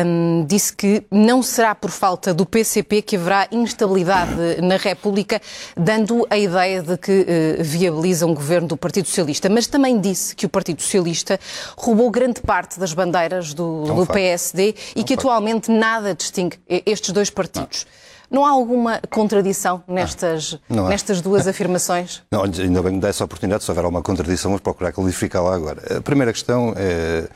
um, 0.06 0.46
disse 0.46 0.74
que 0.74 1.06
não 1.10 1.42
será 1.42 1.74
por 1.74 1.90
falta 1.90 2.34
do 2.34 2.46
PCP 2.46 3.02
que 3.02 3.16
haverá 3.16 3.48
instabilidade 3.50 4.62
na 4.62 4.76
República, 4.76 5.42
dando 5.78 6.28
a 6.30 6.38
ideia 6.38 6.82
de 6.82 6.98
que 6.98 7.22
uh, 7.22 7.64
viabiliza 7.64 8.26
um 8.26 8.34
governo 8.34 8.68
do 8.68 8.76
Partido 8.76 9.08
Socialista. 9.08 9.48
Mas 9.50 9.66
também 9.68 9.98
disse 9.98 10.36
que 10.36 10.46
o 10.46 10.50
Partido 10.50 10.82
Socialista 10.82 11.40
roubou 11.78 12.12
grande 12.12 12.42
parte 12.42 12.78
das 12.82 12.94
bandeiras 12.94 13.54
do, 13.54 13.84
do 13.84 14.06
PSD 14.08 14.76
e 14.94 15.06
que 15.06 15.14
atualmente 15.14 15.72
nada 15.72 16.14
distingue 16.14 16.60
estes 16.68 17.12
dois 17.12 17.30
partidos. 17.30 17.88
Não. 18.30 18.40
Não 18.42 18.46
há 18.46 18.50
alguma 18.50 19.00
contradição 19.12 19.84
nestas, 19.88 20.58
não, 20.68 20.84
não 20.84 20.90
nestas 20.90 21.22
duas 21.22 21.48
afirmações? 21.48 22.24
Não, 22.32 22.42
ainda 22.42 22.82
bem 22.82 22.92
que 22.92 22.96
me 22.96 23.00
dá 23.00 23.10
essa 23.10 23.24
oportunidade. 23.24 23.64
Se 23.64 23.70
houver 23.70 23.86
alguma 23.86 24.02
contradição, 24.02 24.50
vamos 24.50 24.62
procurar 24.62 24.92
clarificá-la 24.92 25.54
agora. 25.54 25.98
A 25.98 26.02
primeira 26.02 26.34
questão 26.34 26.74
é 26.76 27.30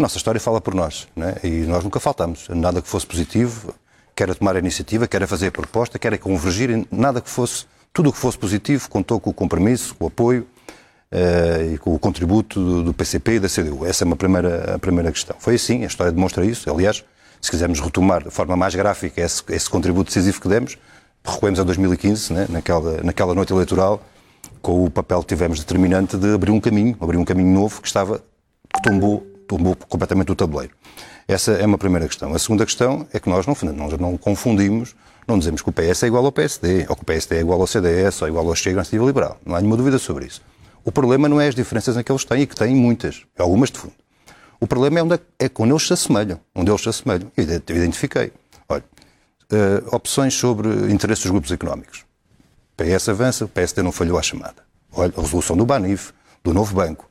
a 0.00 0.02
nossa 0.02 0.16
história 0.16 0.40
fala 0.40 0.62
por 0.62 0.74
nós, 0.74 1.06
né? 1.14 1.36
e 1.44 1.48
nós 1.66 1.84
nunca 1.84 2.00
faltamos. 2.00 2.48
Nada 2.48 2.80
que 2.80 2.88
fosse 2.88 3.06
positivo, 3.06 3.74
quer 4.16 4.30
a 4.30 4.34
tomar 4.34 4.56
a 4.56 4.58
iniciativa, 4.58 5.06
quer 5.06 5.22
a 5.22 5.26
fazer 5.26 5.48
a 5.48 5.52
proposta, 5.52 5.98
quer 5.98 6.14
a 6.14 6.18
convergir, 6.18 6.86
nada 6.90 7.20
que 7.20 7.28
fosse, 7.28 7.66
tudo 7.92 8.08
o 8.08 8.12
que 8.12 8.18
fosse 8.18 8.38
positivo 8.38 8.88
contou 8.88 9.20
com 9.20 9.28
o 9.28 9.34
compromisso, 9.34 9.94
com 9.94 10.06
o 10.06 10.08
apoio 10.08 10.46
uh, 11.12 11.74
e 11.74 11.78
com 11.78 11.94
o 11.94 11.98
contributo 11.98 12.58
do, 12.58 12.82
do, 12.84 12.94
PCP 12.94 13.32
e 13.32 13.40
da 13.40 13.48
CDU. 13.48 13.84
Essa 13.84 14.04
é 14.04 14.06
uma 14.06 14.16
primeira, 14.16 14.74
a 14.74 14.78
primeira 14.78 15.12
questão. 15.12 15.36
Foi 15.38 15.56
assim, 15.56 15.84
a 15.84 15.86
história 15.86 16.10
demonstra 16.10 16.46
isso. 16.46 16.70
Aliás, 16.72 17.04
se 17.38 17.50
quisermos 17.50 17.78
retomar 17.78 18.24
de 18.24 18.30
forma 18.30 18.56
mais 18.56 18.74
gráfica 18.74 19.20
esse, 19.20 19.42
esse 19.50 19.68
contributo 19.68 20.08
decisivo 20.08 20.40
que 20.40 20.48
demos, 20.48 20.78
recuemos 21.22 21.60
a 21.60 21.62
2015, 21.62 22.32
né? 22.32 22.46
naquela, 22.48 23.02
naquela 23.02 23.34
noite 23.34 23.52
eleitoral, 23.52 24.02
com 24.62 24.82
o 24.82 24.90
papel 24.90 25.20
que 25.20 25.26
tivemos 25.26 25.58
determinante 25.58 26.16
de 26.16 26.32
abrir 26.32 26.52
um 26.52 26.60
caminho, 26.60 26.96
abrir 26.98 27.18
um 27.18 27.24
caminho 27.24 27.52
novo 27.52 27.82
que 27.82 27.86
estava, 27.86 28.22
que 28.74 28.82
tombou 28.82 29.29
tomou 29.56 29.74
completamente 29.88 30.30
o 30.30 30.36
tabuleiro. 30.36 30.72
Essa 31.26 31.52
é 31.52 31.66
uma 31.66 31.76
primeira 31.76 32.06
questão. 32.06 32.32
A 32.32 32.38
segunda 32.38 32.64
questão 32.64 33.06
é 33.12 33.18
que 33.18 33.28
nós 33.28 33.46
não, 33.46 33.56
nós 33.72 33.98
não 33.98 34.16
confundimos, 34.16 34.94
não 35.26 35.38
dizemos 35.38 35.60
que 35.60 35.68
o 35.68 35.72
PS 35.72 36.04
é 36.04 36.06
igual 36.06 36.24
ao 36.24 36.30
PSD, 36.30 36.86
ou 36.88 36.94
que 36.94 37.02
o 37.02 37.04
PSD 37.04 37.36
é 37.36 37.40
igual 37.40 37.60
ao 37.60 37.66
CDS, 37.66 38.22
ou 38.22 38.28
igual 38.28 38.46
ao 38.46 38.54
Chega, 38.54 38.76
Iniciativa 38.76 39.04
Liberal. 39.04 39.40
Não 39.44 39.56
há 39.56 39.60
nenhuma 39.60 39.76
dúvida 39.76 39.98
sobre 39.98 40.26
isso. 40.26 40.40
O 40.84 40.92
problema 40.92 41.28
não 41.28 41.40
é 41.40 41.48
as 41.48 41.54
diferenças 41.54 41.96
em 41.96 42.02
que 42.02 42.12
eles 42.12 42.24
têm, 42.24 42.42
e 42.42 42.46
que 42.46 42.54
têm 42.54 42.74
muitas, 42.74 43.22
algumas 43.36 43.70
de 43.70 43.78
fundo. 43.78 43.94
O 44.60 44.66
problema 44.68 45.00
é, 45.00 45.02
onde 45.02 45.14
é, 45.14 45.46
é 45.46 45.50
onde 45.58 45.72
eles 45.72 45.86
se 45.86 45.92
assemelham, 45.92 46.38
onde 46.54 46.70
eles 46.70 46.82
se 46.82 46.88
assemelham. 46.88 47.32
Eu 47.36 47.76
identifiquei. 47.76 48.32
Olha, 48.68 48.84
uh, 49.52 49.96
opções 49.96 50.34
sobre 50.34 50.68
interesses 50.92 51.24
dos 51.24 51.32
grupos 51.32 51.50
económicos. 51.50 52.04
PS 52.76 53.08
avança, 53.08 53.44
o 53.44 53.48
PSD 53.48 53.82
não 53.82 53.90
falhou 53.90 54.16
à 54.16 54.22
chamada. 54.22 54.62
Olha, 54.92 55.12
a 55.16 55.20
resolução 55.20 55.56
do 55.56 55.66
BANIF, 55.66 56.12
do 56.44 56.54
novo 56.54 56.74
banco, 56.74 57.09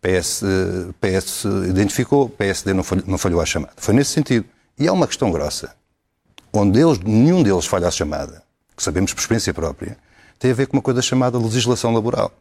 PS, 0.00 0.42
PS 1.00 1.44
identificou, 1.68 2.28
PSD 2.28 2.72
não 2.72 2.82
falhou, 2.82 3.04
não 3.06 3.18
falhou 3.18 3.40
à 3.40 3.46
chamada. 3.46 3.72
Foi 3.76 3.94
nesse 3.94 4.12
sentido. 4.12 4.46
E 4.78 4.88
há 4.88 4.92
uma 4.92 5.06
questão 5.06 5.30
grossa, 5.30 5.74
onde 6.52 6.80
eles, 6.80 6.98
nenhum 7.00 7.42
deles 7.42 7.66
falha 7.66 7.88
à 7.88 7.90
chamada, 7.90 8.42
que 8.74 8.82
sabemos 8.82 9.12
por 9.12 9.20
experiência 9.20 9.52
própria, 9.52 9.98
tem 10.38 10.50
a 10.50 10.54
ver 10.54 10.66
com 10.66 10.76
uma 10.78 10.82
coisa 10.82 11.02
chamada 11.02 11.38
legislação 11.38 11.92
laboral. 11.92 12.32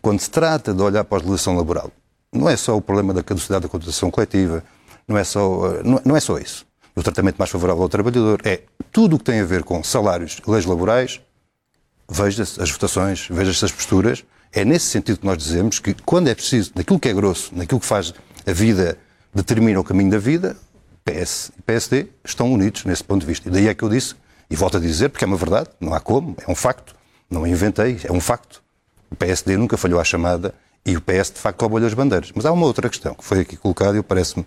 Quando 0.00 0.20
se 0.20 0.30
trata 0.30 0.72
de 0.72 0.82
olhar 0.82 1.04
para 1.04 1.18
a 1.18 1.20
legislação 1.20 1.56
laboral, 1.56 1.92
não 2.32 2.48
é 2.48 2.56
só 2.56 2.76
o 2.76 2.80
problema 2.80 3.12
da 3.12 3.22
caducidade 3.22 3.64
da 3.64 3.68
contratação 3.68 4.10
coletiva, 4.10 4.64
não 5.06 5.18
é 5.18 5.24
só, 5.24 5.66
eh, 5.66 5.82
não, 5.84 6.00
não 6.04 6.16
é 6.16 6.20
só 6.20 6.38
isso. 6.38 6.66
O 6.94 7.02
tratamento 7.02 7.36
mais 7.36 7.50
favorável 7.50 7.82
ao 7.82 7.88
trabalhador 7.90 8.40
é 8.42 8.62
tudo 8.90 9.16
o 9.16 9.18
que 9.18 9.24
tem 9.24 9.40
a 9.40 9.44
ver 9.44 9.62
com 9.62 9.84
salários, 9.84 10.40
leis 10.46 10.64
laborais, 10.64 11.20
veja-se 12.08 12.60
as 12.60 12.70
votações, 12.70 13.28
veja-se 13.30 13.64
as 13.66 13.72
posturas. 13.72 14.24
É 14.52 14.64
nesse 14.64 14.86
sentido 14.86 15.18
que 15.18 15.26
nós 15.26 15.38
dizemos 15.38 15.78
que, 15.78 15.94
quando 16.04 16.28
é 16.28 16.34
preciso, 16.34 16.72
naquilo 16.74 16.98
que 16.98 17.08
é 17.08 17.12
grosso, 17.12 17.54
naquilo 17.54 17.80
que 17.80 17.86
faz 17.86 18.14
a 18.46 18.52
vida, 18.52 18.98
determina 19.34 19.78
o 19.78 19.84
caminho 19.84 20.10
da 20.10 20.18
vida, 20.18 20.56
PS 21.04 21.52
e 21.56 21.62
PSD 21.62 22.08
estão 22.24 22.52
unidos 22.52 22.84
nesse 22.84 23.04
ponto 23.04 23.20
de 23.20 23.26
vista. 23.26 23.48
E 23.48 23.52
daí 23.52 23.68
é 23.68 23.74
que 23.74 23.82
eu 23.82 23.88
disse, 23.88 24.14
e 24.50 24.56
volto 24.56 24.76
a 24.76 24.80
dizer, 24.80 25.08
porque 25.10 25.24
é 25.24 25.28
uma 25.28 25.36
verdade, 25.36 25.68
não 25.80 25.94
há 25.94 26.00
como, 26.00 26.36
é 26.46 26.50
um 26.50 26.54
facto, 26.54 26.94
não 27.30 27.46
inventei, 27.46 28.00
é 28.04 28.12
um 28.12 28.20
facto. 28.20 28.62
O 29.10 29.16
PSD 29.16 29.56
nunca 29.56 29.76
falhou 29.76 30.00
à 30.00 30.04
chamada 30.04 30.54
e 30.84 30.96
o 30.96 31.00
PS, 31.00 31.32
de 31.32 31.40
facto, 31.40 31.60
roubou-lhe 31.60 31.86
as 31.86 31.94
bandeiras. 31.94 32.32
Mas 32.34 32.46
há 32.46 32.52
uma 32.52 32.66
outra 32.66 32.88
questão 32.88 33.14
que 33.14 33.24
foi 33.24 33.40
aqui 33.40 33.56
colocada 33.56 33.96
e 33.98 34.02
parece-me 34.02 34.46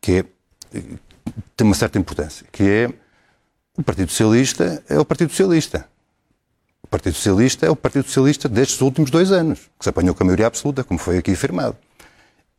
que 0.00 0.12
é, 0.12 0.24
tem 1.56 1.66
uma 1.66 1.74
certa 1.74 1.98
importância, 1.98 2.46
que 2.50 2.62
é 2.64 2.92
o 3.76 3.82
Partido 3.82 4.10
Socialista 4.10 4.82
é 4.88 4.98
o 4.98 5.04
Partido 5.04 5.30
Socialista. 5.30 5.88
O 6.84 6.88
Partido 6.88 7.14
Socialista 7.14 7.64
é 7.64 7.70
o 7.70 7.76
Partido 7.76 8.04
Socialista 8.04 8.48
destes 8.48 8.80
últimos 8.80 9.10
dois 9.10 9.32
anos, 9.32 9.60
que 9.78 9.84
se 9.84 9.88
apanhou 9.88 10.14
com 10.14 10.24
a 10.24 10.26
maioria 10.26 10.46
absoluta, 10.46 10.84
como 10.84 10.98
foi 10.98 11.18
aqui 11.18 11.32
afirmado. 11.32 11.76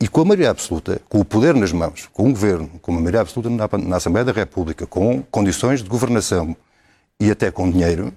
E 0.01 0.07
com 0.07 0.21
a 0.21 0.25
maioria 0.25 0.49
absoluta, 0.49 0.99
com 1.07 1.19
o 1.19 1.25
poder 1.25 1.53
nas 1.53 1.71
mãos, 1.71 2.09
com 2.11 2.29
o 2.29 2.31
governo, 2.31 2.69
com 2.81 2.91
a 2.91 2.95
maioria 2.95 3.21
absoluta 3.21 3.49
na, 3.49 3.69
na 3.77 3.97
Assembleia 3.97 4.25
da 4.25 4.31
República, 4.31 4.87
com 4.87 5.21
condições 5.23 5.83
de 5.83 5.89
governação 5.89 6.55
e 7.19 7.29
até 7.29 7.51
com 7.51 7.69
dinheiro, 7.69 8.13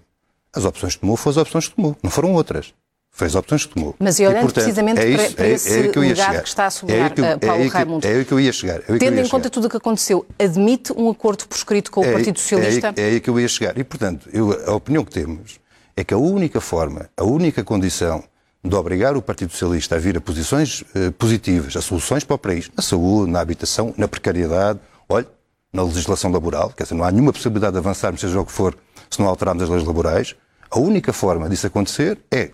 as 0.55 0.65
opções 0.65 0.95
que 0.95 1.01
tomou 1.01 1.17
foram 1.17 1.33
as 1.33 1.37
opções 1.37 1.69
que 1.69 1.77
tomou, 1.77 1.97
não 2.03 2.11
foram 2.11 2.33
outras. 2.33 2.73
Foi 3.11 3.27
as 3.27 3.35
opções 3.35 3.65
que 3.65 3.75
tomou. 3.75 3.95
Mas 3.99 4.19
e 4.19 4.27
olhando 4.27 4.39
e, 4.39 4.43
portanto, 4.43 4.65
precisamente 4.65 5.01
é 5.01 5.09
isso, 5.09 5.35
para, 5.35 5.47
é, 5.47 5.51
esse 5.53 5.79
é 5.79 5.89
que, 5.89 5.99
legado 5.99 6.43
que 6.43 6.49
está 6.49 6.67
a 6.67 6.71
sublinhar 6.71 7.07
é 7.07 7.15
que, 7.15 7.47
Paulo 7.47 7.63
é 7.63 7.67
Raimundo, 7.67 8.07
é 8.07 8.11
aí 8.11 8.25
que 8.25 8.33
eu 8.33 8.41
ia 8.41 8.53
chegar. 8.53 8.81
É 8.81 8.99
tendo 8.99 9.19
em 9.19 9.29
conta 9.29 9.49
tudo 9.49 9.67
o 9.67 9.71
que 9.71 9.77
aconteceu, 9.77 10.27
admite 10.39 10.93
um 10.93 11.09
acordo 11.09 11.47
por 11.47 11.57
escrito 11.57 11.91
com 11.91 12.01
o 12.01 12.05
é 12.05 12.13
Partido 12.13 12.39
Socialista? 12.39 12.93
É, 12.97 13.05
aí 13.05 13.21
que 13.21 13.31
eu 13.31 13.41
ia 13.41 13.49
chegar. 13.49 13.79
E, 13.79 13.85
portanto, 13.85 14.29
eu, 14.33 14.53
a 14.67 14.75
opinião 14.75 15.05
que 15.05 15.13
temos 15.13 15.59
é 15.97 16.05
que 16.05 16.13
a 16.13 16.19
única 16.19 16.61
forma, 16.61 17.09
a 17.17 17.25
única 17.25 17.65
condição 17.65 18.23
de 18.63 18.75
obrigar 18.75 19.17
o 19.17 19.23
Partido 19.23 19.53
Socialista 19.53 19.97
a 19.97 19.99
vir 19.99 20.17
a 20.19 20.21
posições 20.21 20.85
eh, 20.95 21.11
positivas, 21.11 21.75
a 21.77 21.81
soluções 21.81 22.23
para 22.23 22.35
o 22.35 22.39
país, 22.39 22.71
na 22.77 22.83
saúde, 22.83 23.31
na 23.31 23.41
habitação, 23.41 23.95
na 23.97 24.07
precariedade, 24.07 24.79
olha, 25.09 25.27
na 25.73 25.83
legislação 25.83 26.31
laboral, 26.31 26.71
quer 26.71 26.83
dizer, 26.83 26.95
não 26.95 27.05
há 27.05 27.11
nenhuma 27.11 27.33
possibilidade 27.33 27.73
de 27.73 27.79
avançarmos, 27.79 28.21
seja 28.21 28.41
o 28.41 28.45
que 28.45 28.53
for, 28.53 28.77
se 29.11 29.21
não 29.21 29.29
alterarmos 29.29 29.63
as 29.63 29.69
leis 29.69 29.85
laborais. 29.85 30.35
A 30.71 30.79
única 30.79 31.13
forma 31.13 31.49
disso 31.49 31.67
acontecer 31.67 32.19
é 32.31 32.51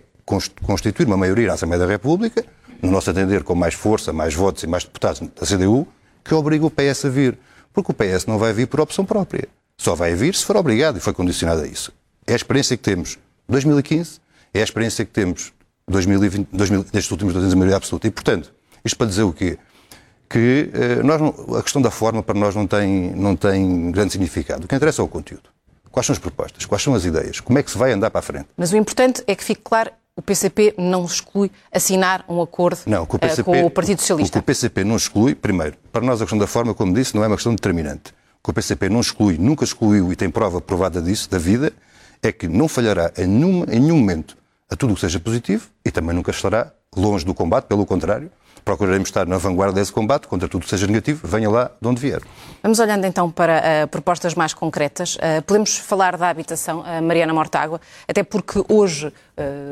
constituir 0.65 1.07
uma 1.07 1.17
maioria 1.17 1.47
na 1.47 1.53
Assembleia 1.53 1.83
da 1.83 1.91
República, 1.91 2.45
no 2.81 2.91
nosso 2.91 3.09
entender, 3.09 3.43
com 3.43 3.55
mais 3.55 3.73
força, 3.73 4.13
mais 4.13 4.33
votos 4.33 4.63
e 4.63 4.67
mais 4.67 4.83
deputados 4.83 5.21
da 5.21 5.45
CDU, 5.45 5.87
que 6.23 6.33
obriga 6.33 6.65
o 6.65 6.69
PS 6.69 7.05
a 7.05 7.09
vir. 7.09 7.37
Porque 7.73 7.91
o 7.91 7.95
PS 7.95 8.25
não 8.27 8.37
vai 8.37 8.53
vir 8.53 8.67
por 8.67 8.79
opção 8.79 9.03
própria. 9.03 9.47
Só 9.77 9.95
vai 9.95 10.13
vir 10.13 10.35
se 10.35 10.45
for 10.45 10.55
obrigado 10.55 10.97
e 10.97 10.99
foi 10.99 11.13
condicionado 11.13 11.61
a 11.61 11.67
isso. 11.67 11.91
É 12.27 12.33
a 12.33 12.35
experiência 12.35 12.77
que 12.77 12.83
temos 12.83 13.17
2015, 13.47 14.19
é 14.53 14.61
a 14.61 14.63
experiência 14.63 15.05
que 15.05 15.11
temos 15.11 15.53
2020, 15.87 16.47
2000, 16.51 16.85
nestes 16.93 17.11
últimos 17.11 17.33
dois 17.33 17.43
anos, 17.43 17.53
a 17.53 17.57
maioria 17.57 17.77
absoluta. 17.77 18.07
E, 18.07 18.11
portanto, 18.11 18.53
isto 18.83 18.97
para 18.97 19.07
dizer 19.07 19.23
o 19.23 19.33
quê? 19.33 19.57
Que 20.29 20.69
eh, 20.73 21.03
nós 21.03 21.21
não, 21.21 21.57
a 21.57 21.61
questão 21.61 21.81
da 21.81 21.91
forma 21.91 22.23
para 22.23 22.37
nós 22.39 22.55
não 22.55 22.65
tem, 22.65 23.11
não 23.11 23.35
tem 23.35 23.91
grande 23.91 24.13
significado. 24.13 24.65
O 24.65 24.67
que 24.67 24.75
interessa 24.75 25.01
é 25.01 25.05
o 25.05 25.07
conteúdo. 25.07 25.49
Quais 25.91 26.07
são 26.07 26.13
as 26.13 26.19
propostas? 26.19 26.65
Quais 26.65 26.81
são 26.81 26.95
as 26.95 27.05
ideias? 27.05 27.39
Como 27.39 27.59
é 27.59 27.63
que 27.63 27.69
se 27.69 27.77
vai 27.77 27.91
andar 27.91 28.09
para 28.09 28.19
a 28.19 28.23
frente? 28.23 28.47
Mas 28.57 28.71
o 28.71 28.77
importante 28.77 29.23
é 29.27 29.35
que 29.35 29.43
fique 29.43 29.61
claro 29.63 29.91
o 30.15 30.21
PCP 30.21 30.75
não 30.77 31.05
exclui 31.05 31.51
assinar 31.71 32.23
um 32.29 32.39
acordo 32.41 32.81
não, 32.85 33.05
com, 33.05 33.17
o 33.17 33.19
PCP, 33.19 33.41
uh, 33.41 33.43
com 33.45 33.65
o 33.65 33.69
Partido 33.69 33.99
Socialista? 33.99 34.37
O 34.37 34.41
que 34.41 34.43
o 34.43 34.45
PCP 34.45 34.83
não 34.83 34.95
exclui, 34.95 35.33
primeiro, 35.33 35.75
para 35.91 36.05
nós 36.05 36.21
a 36.21 36.25
questão 36.25 36.37
da 36.37 36.45
forma, 36.45 36.73
como 36.73 36.93
disse, 36.93 37.15
não 37.15 37.23
é 37.23 37.27
uma 37.27 37.35
questão 37.35 37.53
determinante. 37.53 38.11
O 38.39 38.43
que 38.43 38.51
o 38.51 38.53
PCP 38.53 38.89
não 38.89 38.99
exclui, 38.99 39.37
nunca 39.39 39.63
excluiu 39.63 40.11
e 40.11 40.15
tem 40.15 40.29
prova 40.29 40.61
provada 40.61 41.01
disso, 41.01 41.29
da 41.29 41.39
vida, 41.39 41.73
é 42.23 42.31
que 42.31 42.47
não 42.47 42.67
falhará 42.67 43.11
em 43.17 43.27
nenhum, 43.27 43.63
em 43.65 43.79
nenhum 43.79 43.97
momento 43.97 44.37
a 44.71 44.75
tudo 44.75 44.93
o 44.93 44.95
que 44.95 45.01
seja 45.01 45.19
positivo 45.19 45.67
e 45.85 45.91
também 45.91 46.15
nunca 46.15 46.31
estará 46.31 46.71
longe 46.95 47.25
do 47.25 47.33
combate, 47.33 47.65
pelo 47.65 47.85
contrário, 47.85 48.31
procuraremos 48.63 49.09
estar 49.09 49.27
na 49.27 49.37
vanguarda 49.37 49.79
desse 49.79 49.91
combate 49.91 50.27
contra 50.27 50.47
tudo 50.47 50.63
que 50.63 50.69
seja 50.69 50.87
negativo, 50.87 51.27
venha 51.27 51.49
lá 51.49 51.69
de 51.81 51.87
onde 51.87 51.99
vier. 51.99 52.21
Vamos 52.61 52.79
olhando 52.79 53.05
então 53.05 53.29
para 53.29 53.61
uh, 53.83 53.87
propostas 53.89 54.35
mais 54.35 54.53
concretas. 54.53 55.15
Uh, 55.15 55.41
podemos 55.45 55.77
falar 55.77 56.15
da 56.15 56.29
habitação, 56.29 56.79
uh, 56.79 57.03
Mariana 57.03 57.33
Mortágua, 57.33 57.81
até 58.07 58.23
porque 58.23 58.63
hoje 58.69 59.11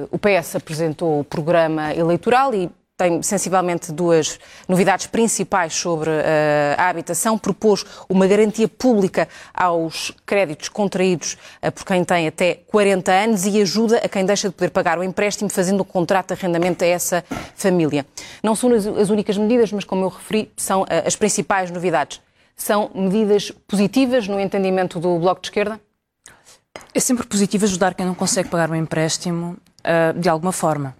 o 0.09 0.17
PS 0.17 0.55
apresentou 0.55 1.19
o 1.19 1.23
programa 1.23 1.93
eleitoral 1.93 2.51
e 2.51 2.67
tem 3.01 3.23
sensivelmente 3.23 3.91
duas 3.91 4.39
novidades 4.67 5.07
principais 5.07 5.73
sobre 5.73 6.11
uh, 6.11 6.13
a 6.77 6.87
habitação. 6.87 7.35
Propôs 7.35 7.83
uma 8.07 8.27
garantia 8.27 8.67
pública 8.67 9.27
aos 9.51 10.11
créditos 10.23 10.69
contraídos 10.69 11.35
uh, 11.63 11.71
por 11.71 11.83
quem 11.83 12.03
tem 12.03 12.27
até 12.27 12.59
40 12.67 13.11
anos 13.11 13.45
e 13.47 13.59
ajuda 13.59 13.97
a 13.97 14.07
quem 14.07 14.23
deixa 14.23 14.49
de 14.49 14.53
poder 14.53 14.69
pagar 14.69 14.99
o 14.99 15.03
empréstimo 15.03 15.49
fazendo 15.49 15.81
um 15.81 15.83
contrato 15.83 16.27
de 16.27 16.33
arrendamento 16.39 16.83
a 16.83 16.87
essa 16.87 17.25
família. 17.55 18.05
Não 18.43 18.55
são 18.55 18.71
as, 18.71 18.85
as 18.85 19.09
únicas 19.09 19.35
medidas, 19.35 19.71
mas 19.71 19.83
como 19.83 20.05
eu 20.05 20.09
referi, 20.09 20.51
são 20.55 20.83
uh, 20.83 20.87
as 21.03 21.15
principais 21.15 21.71
novidades. 21.71 22.21
São 22.55 22.91
medidas 22.93 23.49
positivas 23.67 24.27
no 24.27 24.39
entendimento 24.39 24.99
do 24.99 25.17
Bloco 25.17 25.41
de 25.41 25.47
Esquerda? 25.47 25.81
É 26.93 26.99
sempre 26.99 27.25
positivo 27.25 27.65
ajudar 27.65 27.95
quem 27.95 28.05
não 28.05 28.13
consegue 28.13 28.47
pagar 28.49 28.69
o 28.69 28.75
empréstimo 28.75 29.57
de 30.15 30.29
alguma 30.29 30.51
forma. 30.51 30.95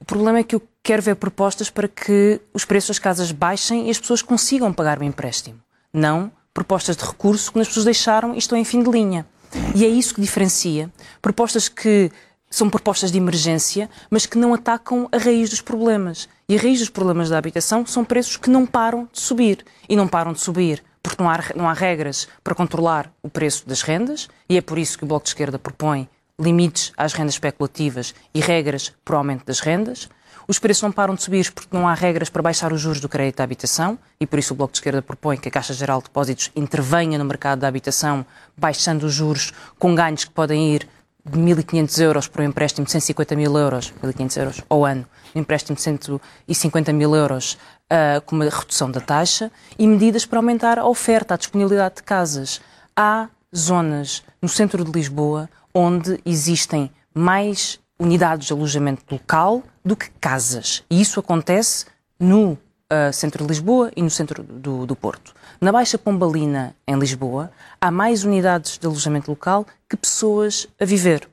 O 0.00 0.04
problema 0.04 0.40
é 0.40 0.42
que 0.42 0.56
eu 0.56 0.62
quero 0.84 1.02
ver 1.02 1.16
propostas 1.16 1.70
para 1.70 1.88
que 1.88 2.40
os 2.52 2.64
preços 2.66 2.88
das 2.88 2.98
casas 2.98 3.32
baixem 3.32 3.88
e 3.88 3.90
as 3.90 3.98
pessoas 3.98 4.20
consigam 4.20 4.72
pagar 4.72 5.00
o 5.00 5.02
empréstimo. 5.02 5.58
Não 5.90 6.30
propostas 6.52 6.96
de 6.96 7.04
recurso 7.04 7.50
que 7.50 7.58
as 7.58 7.66
pessoas 7.66 7.86
deixaram 7.86 8.34
e 8.34 8.38
estão 8.38 8.56
em 8.56 8.64
fim 8.64 8.82
de 8.82 8.90
linha. 8.90 9.26
E 9.74 9.84
é 9.84 9.88
isso 9.88 10.14
que 10.14 10.20
diferencia 10.20 10.92
propostas 11.22 11.68
que 11.68 12.12
são 12.50 12.70
propostas 12.70 13.10
de 13.10 13.18
emergência, 13.18 13.90
mas 14.08 14.26
que 14.26 14.38
não 14.38 14.54
atacam 14.54 15.08
a 15.10 15.18
raiz 15.18 15.50
dos 15.50 15.60
problemas. 15.60 16.28
E 16.48 16.56
a 16.56 16.60
raiz 16.60 16.78
dos 16.78 16.90
problemas 16.90 17.30
da 17.30 17.38
habitação 17.38 17.84
são 17.84 18.04
preços 18.04 18.36
que 18.36 18.50
não 18.50 18.64
param 18.64 19.08
de 19.10 19.20
subir. 19.20 19.64
E 19.88 19.96
não 19.96 20.06
param 20.06 20.32
de 20.32 20.40
subir 20.40 20.84
porque 21.02 21.22
não 21.22 21.28
há, 21.28 21.38
não 21.56 21.68
há 21.68 21.72
regras 21.72 22.28
para 22.42 22.54
controlar 22.54 23.12
o 23.22 23.28
preço 23.28 23.68
das 23.68 23.82
rendas, 23.82 24.28
e 24.48 24.56
é 24.56 24.62
por 24.62 24.78
isso 24.78 24.96
que 24.96 25.04
o 25.04 25.06
Bloco 25.06 25.24
de 25.24 25.30
Esquerda 25.30 25.58
propõe 25.58 26.08
limites 26.40 26.92
às 26.96 27.12
rendas 27.12 27.34
especulativas 27.34 28.14
e 28.34 28.40
regras 28.40 28.92
para 29.04 29.14
o 29.14 29.18
aumento 29.18 29.44
das 29.44 29.60
rendas. 29.60 30.08
Os 30.46 30.58
preços 30.58 30.82
não 30.82 30.92
param 30.92 31.14
de 31.14 31.22
subir 31.22 31.50
porque 31.52 31.74
não 31.74 31.88
há 31.88 31.94
regras 31.94 32.28
para 32.28 32.42
baixar 32.42 32.72
os 32.72 32.80
juros 32.80 33.00
do 33.00 33.08
crédito 33.08 33.40
à 33.40 33.44
habitação 33.44 33.98
e 34.20 34.26
por 34.26 34.38
isso 34.38 34.52
o 34.52 34.56
Bloco 34.56 34.72
de 34.72 34.78
Esquerda 34.78 35.00
propõe 35.00 35.38
que 35.38 35.48
a 35.48 35.50
Caixa 35.50 35.72
Geral 35.72 35.98
de 35.98 36.04
Depósitos 36.04 36.50
intervenha 36.54 37.18
no 37.18 37.24
mercado 37.24 37.60
da 37.60 37.68
habitação, 37.68 38.26
baixando 38.56 39.06
os 39.06 39.12
juros 39.14 39.52
com 39.78 39.94
ganhos 39.94 40.24
que 40.24 40.30
podem 40.30 40.74
ir 40.74 40.88
de 41.24 41.38
1.500 41.38 42.02
euros 42.02 42.28
para 42.28 42.42
um 42.42 42.46
empréstimo 42.46 42.84
de 42.84 42.92
150 42.92 43.34
mil 43.34 43.56
euros, 43.56 43.92
1.500 44.02 44.36
euros 44.36 44.60
ao 44.68 44.84
ano, 44.84 45.06
um 45.34 45.40
empréstimo 45.40 45.76
de 45.76 45.82
150 45.82 46.92
mil 46.92 47.16
euros 47.16 47.56
uh, 47.90 48.20
com 48.26 48.36
uma 48.36 48.44
redução 48.44 48.90
da 48.90 49.00
taxa 49.00 49.50
e 49.78 49.86
medidas 49.86 50.26
para 50.26 50.38
aumentar 50.38 50.78
a 50.78 50.86
oferta, 50.86 51.32
a 51.32 51.36
disponibilidade 51.38 51.96
de 51.96 52.02
casas. 52.02 52.60
Há 52.94 53.28
zonas 53.56 54.22
no 54.42 54.48
centro 54.48 54.84
de 54.84 54.92
Lisboa 54.92 55.48
onde 55.72 56.20
existem 56.26 56.90
mais 57.14 57.80
unidades 58.04 58.46
de 58.46 58.52
alojamento 58.52 59.02
local 59.10 59.62
do 59.84 59.96
que 59.96 60.10
casas. 60.20 60.84
E 60.90 61.00
isso 61.00 61.18
acontece 61.18 61.86
no 62.20 62.52
uh, 62.52 63.12
centro 63.12 63.44
de 63.44 63.48
Lisboa 63.48 63.90
e 63.96 64.02
no 64.02 64.10
centro 64.10 64.42
do, 64.42 64.86
do 64.86 64.94
Porto. 64.94 65.34
Na 65.60 65.72
Baixa 65.72 65.98
Pombalina, 65.98 66.76
em 66.86 66.96
Lisboa, 66.98 67.50
há 67.80 67.90
mais 67.90 68.24
unidades 68.24 68.78
de 68.78 68.86
alojamento 68.86 69.30
local 69.30 69.66
que 69.88 69.96
pessoas 69.96 70.68
a 70.78 70.84
viver. 70.84 71.28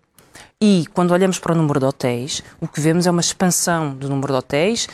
E 0.60 0.86
quando 0.93 1.12
olhamos 1.12 1.39
para 1.39 1.53
o 1.53 1.55
número 1.55 1.79
de 1.79 1.86
hotéis, 1.86 2.43
o 2.60 2.67
que 2.67 2.79
vemos 2.79 3.07
é 3.07 3.12
uma 3.12 3.21
expansão 3.21 3.95
do 3.95 4.07
número 4.07 4.33
de 4.33 4.39
hotéis, 4.39 4.88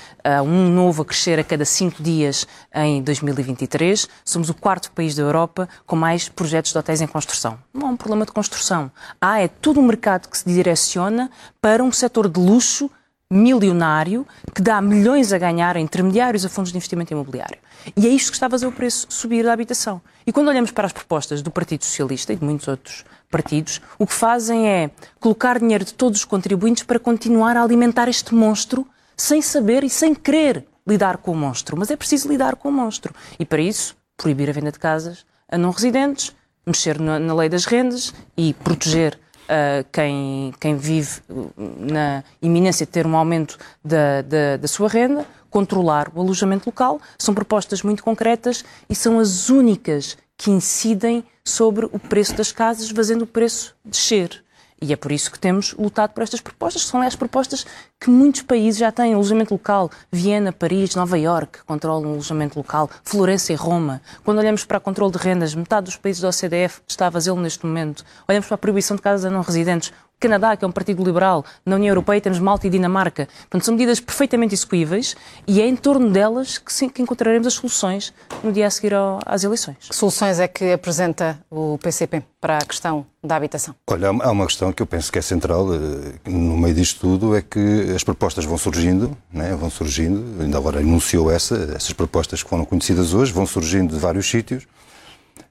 um 0.45 0.69
novo 0.69 1.01
a 1.01 1.05
crescer 1.05 1.39
a 1.39 1.43
cada 1.43 1.65
cinco 1.65 2.01
dias 2.01 2.47
em 2.73 3.01
2023. 3.01 4.07
Somos 4.23 4.49
o 4.49 4.53
quarto 4.53 4.91
país 4.91 5.15
da 5.15 5.23
Europa 5.23 5.67
com 5.85 5.95
mais 5.95 6.29
projetos 6.29 6.71
de 6.71 6.77
hotéis 6.77 7.01
em 7.01 7.07
construção. 7.07 7.59
Não 7.73 7.87
há 7.87 7.89
um 7.91 7.97
problema 7.97 8.25
de 8.25 8.31
construção. 8.31 8.89
Há 9.19 9.41
é 9.41 9.47
todo 9.47 9.79
um 9.79 9.83
mercado 9.83 10.29
que 10.29 10.37
se 10.37 10.45
direciona 10.45 11.29
para 11.61 11.83
um 11.83 11.91
setor 11.91 12.29
de 12.29 12.39
luxo 12.39 12.89
milionário 13.29 14.25
que 14.55 14.61
dá 14.61 14.81
milhões 14.81 15.33
a 15.33 15.37
ganhar 15.37 15.75
a 15.75 15.79
intermediários 15.79 16.45
a 16.45 16.49
fundos 16.49 16.71
de 16.71 16.77
investimento 16.77 17.11
imobiliário. 17.13 17.57
E 17.95 18.07
é 18.07 18.09
isto 18.09 18.31
que 18.31 18.37
está 18.37 18.47
a 18.47 18.49
fazer 18.49 18.67
o 18.67 18.71
preço 18.71 19.05
subir 19.09 19.43
da 19.43 19.53
habitação. 19.53 20.01
E 20.25 20.31
quando 20.31 20.47
olhamos 20.47 20.71
para 20.71 20.85
as 20.85 20.93
propostas 20.93 21.41
do 21.41 21.51
Partido 21.51 21.83
Socialista 21.83 22.33
e 22.33 22.35
de 22.35 22.43
muitos 22.43 22.67
outros 22.67 23.03
partidos, 23.29 23.81
o 23.97 24.07
que 24.07 24.13
fazem 24.13 24.67
é 24.67 24.89
colocar 25.19 25.59
dinheiro 25.59 25.83
de 25.83 25.93
todos 25.93 26.19
os 26.19 26.25
contribuintes 26.25 26.83
para 26.83 26.99
continuar 26.99 27.57
a 27.57 27.63
alimentar 27.63 28.07
este 28.07 28.33
monstro 28.33 28.87
sem 29.15 29.41
saber 29.41 29.83
e 29.83 29.89
sem 29.89 30.13
querer 30.13 30.65
lidar 30.87 31.17
com 31.17 31.31
o 31.31 31.35
monstro. 31.35 31.75
Mas 31.77 31.91
é 31.91 31.95
preciso 31.95 32.29
lidar 32.29 32.55
com 32.55 32.69
o 32.69 32.71
monstro. 32.71 33.13
E 33.37 33.45
para 33.45 33.61
isso, 33.61 33.95
proibir 34.15 34.49
a 34.49 34.53
venda 34.53 34.71
de 34.71 34.79
casas 34.79 35.25
a 35.49 35.57
não 35.57 35.71
residentes, 35.71 36.35
mexer 36.65 36.99
na, 36.99 37.19
na 37.19 37.33
lei 37.33 37.49
das 37.49 37.65
rendas 37.65 38.13
e 38.35 38.53
proteger 38.53 39.19
uh, 39.47 39.85
quem, 39.91 40.53
quem 40.59 40.75
vive 40.75 41.21
na 41.57 42.23
iminência 42.41 42.85
de 42.85 42.91
ter 42.91 43.07
um 43.07 43.15
aumento 43.15 43.57
da, 43.83 44.21
da, 44.21 44.57
da 44.57 44.67
sua 44.67 44.89
renda, 44.89 45.25
controlar 45.49 46.11
o 46.13 46.21
alojamento 46.21 46.69
local. 46.69 46.99
São 47.17 47.33
propostas 47.33 47.81
muito 47.81 48.03
concretas 48.03 48.63
e 48.89 48.95
são 48.95 49.19
as 49.19 49.49
únicas 49.49 50.17
que 50.37 50.51
incidem 50.51 51.23
sobre 51.47 51.85
o 51.85 51.97
preço 51.97 52.35
das 52.35 52.51
casas, 52.51 52.89
fazendo 52.89 53.21
o 53.21 53.27
preço 53.27 53.75
descer. 53.85 54.43
E 54.79 54.93
é 54.93 54.95
por 54.95 55.11
isso 55.11 55.31
que 55.31 55.39
temos 55.39 55.73
lutado 55.73 56.13
por 56.13 56.21
estas 56.21 56.39
propostas, 56.39 56.83
que 56.83 56.89
são 56.89 57.01
as 57.01 57.15
propostas 57.15 57.65
que 57.99 58.11
muitos 58.11 58.43
países 58.43 58.77
já 58.77 58.91
têm. 58.91 59.13
Alojamento 59.13 59.53
local, 59.53 59.89
Viena, 60.11 60.51
Paris, 60.51 60.93
Nova 60.93 61.17
Iorque 61.17 61.63
controlam 61.65 62.11
o 62.11 62.13
alojamento 62.13 62.59
local, 62.59 62.87
Florença 63.03 63.51
e 63.51 63.55
Roma. 63.55 64.01
Quando 64.23 64.37
olhamos 64.37 64.65
para 64.65 64.77
o 64.77 64.81
controle 64.81 65.11
de 65.11 65.17
rendas, 65.17 65.55
metade 65.55 65.85
dos 65.85 65.97
países 65.97 66.21
da 66.21 66.29
OCDE 66.29 66.69
está 66.87 67.07
a 67.07 67.11
fazê-lo 67.11 67.41
neste 67.41 67.65
momento. 67.65 68.05
Olhamos 68.27 68.45
para 68.45 68.55
a 68.55 68.59
proibição 68.59 68.95
de 68.95 69.01
casas 69.01 69.25
a 69.25 69.31
não 69.31 69.41
residentes. 69.41 69.91
Canadá, 70.19 70.57
que 70.57 70.65
é 70.65 70.67
um 70.67 70.71
partido 70.71 71.03
liberal, 71.03 71.45
na 71.63 71.75
União 71.75 71.91
Europeia 71.91 72.19
temos 72.19 72.39
Malta 72.39 72.65
e 72.65 72.69
Dinamarca. 72.71 73.27
Portanto, 73.41 73.65
são 73.65 73.75
medidas 73.75 73.99
perfeitamente 73.99 74.55
execuíveis 74.55 75.15
e 75.47 75.61
é 75.61 75.67
em 75.67 75.75
torno 75.75 76.09
delas 76.09 76.57
que, 76.57 76.73
sim, 76.73 76.89
que 76.89 77.03
encontraremos 77.03 77.45
as 77.45 77.53
soluções 77.53 78.11
no 78.43 78.51
dia 78.51 78.65
a 78.65 78.69
seguir 78.71 78.95
ao, 78.95 79.19
às 79.23 79.43
eleições. 79.43 79.77
Que 79.89 79.95
soluções 79.95 80.39
é 80.39 80.47
que 80.47 80.71
apresenta 80.71 81.39
o 81.51 81.77
PCP 81.77 82.23
para 82.41 82.57
a 82.57 82.65
questão 82.65 83.05
da 83.23 83.35
habitação? 83.35 83.75
Olha, 83.87 84.07
há 84.07 84.31
uma 84.31 84.47
questão 84.47 84.73
que 84.73 84.81
eu 84.81 84.87
penso 84.87 85.11
que 85.11 85.19
é 85.19 85.21
central 85.21 85.67
eh, 85.73 86.13
no 86.25 86.57
meio 86.57 86.73
disto 86.73 86.99
tudo, 86.99 87.35
é 87.35 87.41
que 87.41 87.91
as 87.95 88.03
propostas 88.03 88.43
vão 88.43 88.57
surgindo, 88.57 89.15
né, 89.31 89.55
vão 89.55 89.69
surgindo, 89.69 90.41
ainda 90.41 90.57
agora 90.57 90.81
enunciou 90.81 91.29
essa, 91.29 91.55
essas 91.75 91.93
propostas 91.93 92.41
que 92.41 92.49
foram 92.49 92.65
conhecidas 92.65 93.13
hoje, 93.13 93.31
vão 93.31 93.45
surgindo 93.45 93.93
de 93.93 93.99
vários 93.99 94.27
sítios, 94.27 94.65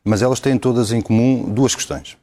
mas 0.04 0.22
elas 0.22 0.40
têm 0.40 0.58
todas 0.58 0.90
em 0.90 1.00
comum 1.00 1.44
duas 1.48 1.74
questões. 1.74 2.16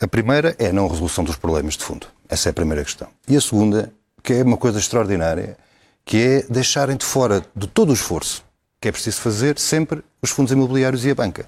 A 0.00 0.06
primeira 0.06 0.54
é 0.58 0.68
a 0.68 0.72
não 0.72 0.88
resolução 0.88 1.24
dos 1.24 1.36
problemas 1.36 1.76
de 1.76 1.84
fundo. 1.84 2.06
Essa 2.28 2.48
é 2.48 2.50
a 2.50 2.54
primeira 2.54 2.84
questão. 2.84 3.08
E 3.26 3.36
a 3.36 3.40
segunda, 3.40 3.92
que 4.22 4.32
é 4.32 4.42
uma 4.42 4.56
coisa 4.56 4.78
extraordinária, 4.78 5.56
que 6.04 6.16
é 6.16 6.42
deixarem 6.48 6.96
de 6.96 7.04
fora 7.04 7.44
de 7.54 7.66
todo 7.66 7.90
o 7.90 7.94
esforço 7.94 8.46
que 8.80 8.88
é 8.88 8.92
preciso 8.92 9.20
fazer 9.20 9.58
sempre 9.58 10.02
os 10.22 10.30
fundos 10.30 10.52
imobiliários 10.52 11.04
e 11.04 11.10
a 11.10 11.14
banca. 11.14 11.46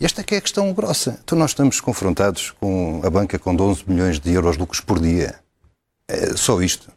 Esta 0.00 0.20
é 0.20 0.24
que 0.24 0.34
é 0.34 0.38
a 0.38 0.40
questão 0.40 0.72
grossa. 0.72 1.18
Então 1.24 1.38
nós 1.38 1.50
estamos 1.50 1.80
confrontados 1.80 2.52
com 2.60 3.00
a 3.04 3.10
banca 3.10 3.38
com 3.38 3.54
12 3.54 3.84
milhões 3.86 4.20
de 4.20 4.32
euros 4.32 4.54
de 4.54 4.60
lucros 4.60 4.80
por 4.80 5.00
dia. 5.00 5.36
É 6.06 6.36
só 6.36 6.60
isto. 6.60 6.92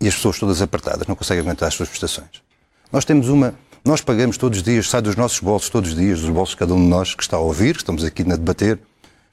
E 0.00 0.08
as 0.08 0.14
pessoas 0.14 0.38
todas 0.38 0.60
apertadas, 0.60 1.06
não 1.06 1.14
conseguem 1.14 1.42
aguentar 1.42 1.68
as 1.68 1.74
suas 1.74 1.88
prestações. 1.88 2.42
Nós 2.90 3.04
temos 3.04 3.28
uma... 3.28 3.54
Nós 3.84 4.00
pagamos 4.00 4.36
todos 4.36 4.58
os 4.58 4.64
dias, 4.64 4.88
sai 4.88 5.02
dos 5.02 5.16
nossos 5.16 5.40
bolsos 5.40 5.68
todos 5.68 5.90
os 5.90 5.96
dias, 5.96 6.20
dos 6.20 6.30
bolsos 6.30 6.50
de 6.50 6.58
cada 6.58 6.74
um 6.74 6.80
de 6.80 6.88
nós 6.88 7.14
que 7.14 7.22
está 7.22 7.36
a 7.36 7.40
ouvir, 7.40 7.74
que 7.74 7.80
estamos 7.80 8.04
aqui 8.04 8.22
a 8.22 8.36
debater, 8.36 8.78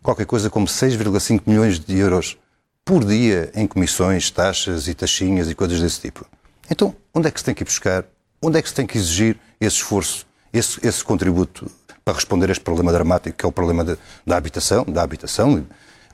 qualquer 0.02 0.26
coisa 0.26 0.50
como 0.50 0.66
6,5 0.66 1.42
milhões 1.46 1.80
de 1.80 1.98
euros 1.98 2.38
por 2.84 3.04
dia 3.04 3.52
em 3.54 3.68
comissões, 3.68 4.32
taxas 4.32 4.88
e 4.88 4.94
taxinhas 4.94 5.50
e 5.50 5.56
coisas 5.56 5.80
desse 5.80 6.02
tipo. 6.02 6.26
Então, 6.70 6.96
onde 7.14 7.28
é 7.28 7.32
que 7.32 7.40
se 7.40 7.46
tem 7.46 7.54
que 7.54 7.64
ir 7.64 7.66
buscar? 7.66 8.06
Onde 8.42 8.58
é 8.58 8.62
que 8.62 8.70
se 8.70 8.76
tem 8.76 8.88
que 8.88 8.98
exigir 8.98 9.38
esse 9.60 9.78
esforço, 9.78 10.26
esse, 10.52 10.80
esse 10.86 11.04
contributo 11.04 11.70
para 12.04 12.14
responder 12.14 12.50
a 12.50 12.52
este 12.52 12.64
problema 12.64 12.92
dramático 12.92 13.38
que 13.38 13.46
é 13.46 13.48
o 13.48 13.52
problema 13.52 13.84
de, 13.84 13.98
da 14.26 14.38
habitação, 14.38 14.86
da 14.86 15.04
habitação? 15.04 15.66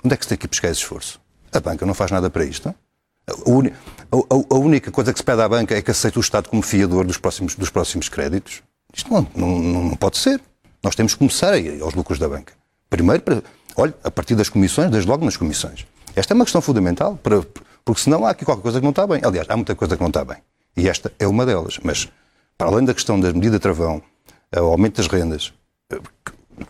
Onde 0.04 0.14
é 0.14 0.18
que 0.18 0.26
se 0.26 0.30
tem 0.30 0.38
que 0.38 0.46
ir 0.46 0.50
buscar 0.50 0.70
esse 0.70 0.82
esforço? 0.82 1.20
A 1.52 1.60
banca 1.60 1.86
não 1.86 1.94
faz 1.94 2.12
nada 2.12 2.30
para 2.30 2.44
isto. 2.44 2.74
A, 3.28 4.56
única 4.56 4.92
coisa 4.92 5.12
que 5.12 5.20
se 5.20 5.26
pede 5.26 5.42
à 5.42 5.50
banca 5.50 5.76
é 5.76 5.82
que 5.82 5.90
aceite 5.90 6.18
o 6.18 6.22
Estado 6.22 6.50
como 6.50 6.62
fiador 6.62 7.06
dos 7.06 7.18
próximos, 7.18 7.56
dos 7.56 7.70
próximos 7.70 8.08
créditos. 8.08 8.62
Isto 8.94 9.12
não, 9.12 9.28
não, 9.36 9.60
não 9.60 9.96
pode 9.96 10.18
ser. 10.18 10.40
Nós 10.84 10.96
temos 10.96 11.14
que 11.14 11.20
começar 11.20 11.54
a 11.54 11.58
ir 11.58 11.82
aos 11.82 11.94
lucros 11.96 12.20
da 12.20 12.30
banca. 12.30 12.54
Primeiro, 12.90 13.24
para, 13.24 13.44
olha, 13.76 13.94
a 14.04 14.12
partir 14.12 14.36
das 14.36 14.50
comissões, 14.50 14.90
desde 14.90 15.10
logo 15.10 15.26
nas 15.26 15.38
comissões. 15.38 15.86
Esta 16.16 16.34
é 16.34 16.36
uma 16.36 16.46
questão 16.46 16.62
fundamental, 16.62 17.20
para, 17.22 17.42
porque 17.84 18.02
senão 18.02 18.26
há 18.26 18.30
aqui 18.30 18.46
qualquer 18.46 18.64
coisa 18.64 18.80
que 18.80 18.84
não 18.84 18.92
está 18.92 19.06
bem. 19.06 19.22
Aliás, 19.24 19.48
há 19.50 19.56
muita 19.56 19.76
coisa 19.76 19.96
que 19.96 20.02
não 20.02 20.10
está 20.10 20.24
bem. 20.24 20.38
E 20.76 20.90
esta 20.90 21.12
é 21.20 21.28
uma 21.28 21.46
delas. 21.46 21.80
Mas, 21.84 22.10
para 22.58 22.68
além 22.68 22.86
da 22.86 22.94
questão 22.94 23.20
da 23.20 23.32
medida 23.34 23.60
travão, 23.60 24.02
o 24.56 24.66
aumento 24.66 24.98
das 24.98 25.08
rendas, 25.08 25.54
eh, 25.92 26.00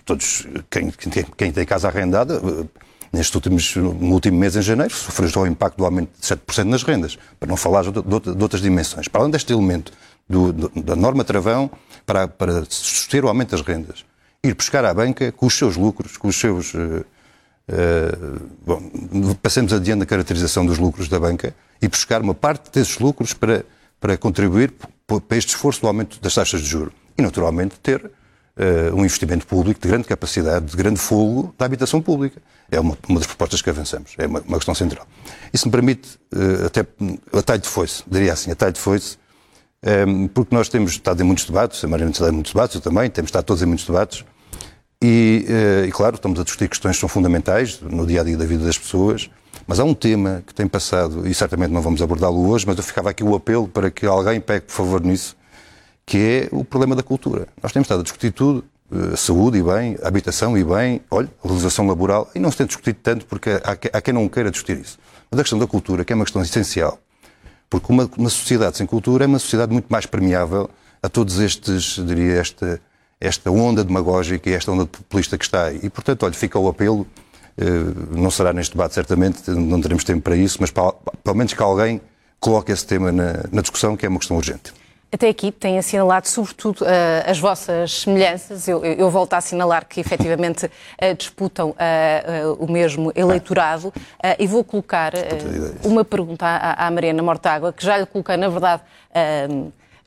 todos, 0.04 0.48
quem, 0.70 0.92
quem 1.38 1.52
tem 1.52 1.66
casa 1.66 1.88
arrendada, 1.88 2.36
eh, 2.36 2.66
nestes 3.14 3.34
últimos, 3.34 3.76
no 3.76 4.14
último 4.14 4.38
mês, 4.38 4.56
em 4.56 4.62
janeiro, 4.62 4.94
sofreu 4.94 5.30
já 5.30 5.40
o 5.40 5.48
impacto 5.48 5.78
do 5.78 5.86
aumento 5.86 6.10
de 6.20 6.26
7% 6.26 6.66
nas 6.66 6.84
rendas, 6.84 7.18
para 7.40 7.48
não 7.48 7.56
falar 7.56 7.84
de, 7.84 7.92
de, 7.92 8.36
de 8.36 8.44
outras 8.44 8.62
dimensões. 8.62 9.08
Para 9.08 9.22
além 9.22 9.32
deste 9.32 9.54
elemento 9.54 9.92
do, 10.28 10.52
do, 10.52 10.72
da 10.82 10.96
norma 10.96 11.24
travão, 11.24 11.70
para, 12.06 12.28
para 12.28 12.66
suster 12.66 13.24
o 13.24 13.28
aumento 13.28 13.52
das 13.52 13.62
rendas, 13.62 14.04
ir 14.46 14.54
buscar 14.54 14.86
à 14.86 14.94
banca 14.94 15.32
com 15.32 15.46
os 15.46 15.58
seus 15.58 15.76
lucros, 15.76 16.18
com 16.18 16.28
os 16.28 16.36
seus. 16.40 16.74
Uh, 16.74 17.06
uh, 17.70 18.42
bom, 18.66 19.34
passemos 19.42 19.74
adiante 19.74 20.00
na 20.00 20.06
caracterização 20.06 20.66
dos 20.66 20.78
lucros 20.78 21.08
da 21.08 21.20
banca 21.20 21.56
e 21.82 21.88
buscar 21.88 22.22
uma 22.22 22.34
parte 22.34 22.72
desses 22.72 23.00
lucros 23.00 23.34
para, 23.34 23.66
para 24.00 24.18
contribuir 24.18 24.74
para 25.08 25.38
este 25.38 25.50
esforço 25.50 25.82
do 25.82 25.88
aumento 25.88 26.20
das 26.20 26.34
taxas 26.34 26.62
de 26.62 26.68
juros. 26.68 26.94
E, 27.18 27.22
naturalmente, 27.22 27.80
ter 27.80 28.06
uh, 28.06 28.96
um 28.96 29.00
investimento 29.00 29.48
público 29.48 29.80
de 29.80 29.88
grande 29.88 30.08
capacidade, 30.08 30.66
de 30.66 30.78
grande 30.78 31.00
fogo 31.00 31.54
da 31.58 31.66
habitação 31.66 32.02
pública. 32.02 32.42
É 32.70 32.80
uma, 32.80 32.98
uma 33.08 33.20
das 33.20 33.28
propostas 33.28 33.62
que 33.62 33.70
avançamos. 33.70 34.14
É 34.18 34.28
uma, 34.28 34.42
uma 34.42 34.58
questão 34.58 34.76
central. 34.76 35.08
Isso 35.54 35.68
me 35.68 35.72
permite, 35.72 36.20
até 36.66 36.86
a 37.32 37.42
talho 37.42 37.62
de 37.62 37.70
foice, 37.70 38.04
diria 38.08 38.34
assim, 38.34 38.52
a 38.52 38.56
talho 38.56 38.74
de 38.74 38.80
foice, 38.80 39.18
porque 40.34 40.54
nós 40.54 40.68
temos 40.68 40.92
estado 40.92 41.22
em 41.22 41.24
muitos 41.24 41.46
debates, 41.46 41.84
a 41.84 41.88
Mariana 41.88 42.12
está 42.12 42.28
em 42.28 42.32
muitos 42.32 42.54
debates, 42.54 42.76
eu 42.76 42.82
também, 42.82 43.10
temos 43.10 43.30
estado 43.30 43.46
todos 43.46 43.62
em 43.62 43.68
muitos 43.68 43.86
debates, 43.86 44.26
e, 45.02 45.46
eh, 45.48 45.86
e, 45.88 45.92
claro, 45.92 46.16
estamos 46.16 46.40
a 46.40 46.44
discutir 46.44 46.70
questões 46.70 46.96
que 46.96 47.00
são 47.00 47.10
fundamentais 47.10 47.80
no 47.82 48.06
dia 48.06 48.22
a 48.22 48.24
dia 48.24 48.38
da 48.38 48.46
vida 48.46 48.66
das 48.66 48.78
pessoas, 48.78 49.30
mas 49.68 49.80
há 49.80 49.84
um 49.84 49.94
tema 49.94 50.44
que 50.46 50.54
tem 50.54 50.68
passado, 50.68 51.28
e 51.28 51.34
certamente 51.34 51.72
não 51.72 51.82
vamos 51.82 52.02
abordá-lo 52.02 52.50
hoje, 52.50 52.66
mas 52.68 52.78
eu 52.78 52.84
ficava 52.84 53.10
aqui 53.10 53.24
o 53.24 53.36
apelo 53.36 53.68
para 53.68 53.90
que 53.90 54.06
alguém 54.06 54.40
pegue, 54.40 54.66
por 54.66 54.74
favor, 54.74 55.02
nisso, 55.02 55.36
que 56.06 56.18
é 56.18 56.50
o 56.52 56.64
problema 56.64 56.96
da 56.96 57.04
cultura. 57.04 57.48
Nós 57.62 57.72
temos 57.72 57.86
estado 57.86 58.02
a 58.02 58.04
discutir 58.04 58.32
tudo, 58.32 58.64
eh, 58.92 59.16
saúde 59.16 59.58
e 59.58 59.64
bem, 59.64 59.98
habitação 60.04 60.58
e 60.58 60.64
bem, 60.64 61.02
olha, 61.10 61.30
legislação 61.44 61.88
laboral, 61.88 62.30
e 62.36 62.40
não 62.40 62.52
se 62.52 62.58
tem 62.58 62.66
discutido 62.66 63.00
tanto 63.02 63.26
porque 63.26 63.50
há 63.64 64.02
quem 64.02 64.14
não 64.14 64.28
queira 64.30 64.52
discutir 64.52 64.80
isso. 64.80 64.98
Mas 65.30 65.40
a 65.40 65.44
questão 65.44 65.60
da 65.60 65.68
cultura, 65.68 66.06
que 66.06 66.14
é 66.14 66.16
uma 66.16 66.26
questão 66.26 66.42
essencial, 66.42 67.00
porque 67.70 67.92
uma, 67.92 68.10
uma 68.18 68.30
sociedade 68.30 68.78
sem 68.78 68.86
cultura 68.86 69.26
é 69.26 69.28
uma 69.28 69.40
sociedade 69.40 69.72
muito 69.74 69.88
mais 69.90 70.06
permeável 70.06 70.70
a 71.02 71.10
todos 71.10 71.40
estes, 71.40 72.00
diria, 72.06 72.40
esta 72.40 72.80
esta 73.26 73.52
onda 73.52 73.84
demagógica 73.84 74.50
e 74.50 74.54
esta 74.54 74.72
onda 74.72 74.86
populista 74.86 75.38
que 75.38 75.46
está 75.46 75.66
aí. 75.66 75.80
E, 75.84 75.90
portanto, 75.90 76.24
olha, 76.24 76.34
fica 76.34 76.58
o 76.60 76.68
apelo, 76.68 77.08
eh, 77.58 77.64
não 78.12 78.30
será 78.30 78.54
neste 78.54 78.76
debate 78.76 78.94
certamente, 78.94 79.50
não 79.52 79.82
teremos 79.82 80.04
tempo 80.04 80.22
para 80.22 80.36
isso, 80.36 80.58
mas 80.60 80.72
para, 80.72 80.92
pelo 81.24 81.36
menos 81.36 81.54
que 81.54 81.62
alguém 81.62 82.02
coloque 82.40 82.72
esse 82.72 82.86
tema 82.86 83.12
na, 83.12 83.44
na 83.52 83.62
discussão, 83.62 83.96
que 83.96 84.06
é 84.06 84.10
uma 84.10 84.20
questão 84.20 84.38
urgente. 84.38 84.74
Até 85.12 85.30
aqui 85.30 85.50
tem 85.50 85.78
assinalado, 85.78 86.28
sobretudo, 86.28 86.82
uh, 86.82 86.88
as 87.26 87.40
vossas 87.40 88.02
semelhanças. 88.02 88.68
Eu, 88.68 88.84
eu, 88.84 89.10
volto 89.10 89.34
a 89.34 89.38
assinalar 89.38 89.88
que, 89.88 90.02
efetivamente, 90.02 90.66
uh, 90.66 90.70
disputam 91.18 91.70
uh, 91.70 92.54
o 92.60 92.70
mesmo 92.70 93.14
eleitorado. 93.16 93.94
e 94.38 94.46
vou 94.46 94.64
colocar 94.64 95.14
uma 95.84 96.04
pergunta 96.04 96.46
à, 96.46 96.88
à 96.88 96.92
Mariana 96.92 97.24
Mortágua, 97.24 97.72
que 97.72 97.86
já 97.86 97.98
lhe 97.98 98.06
coloquei, 98.06 98.36
na 98.36 98.50
verdade, 98.50 98.82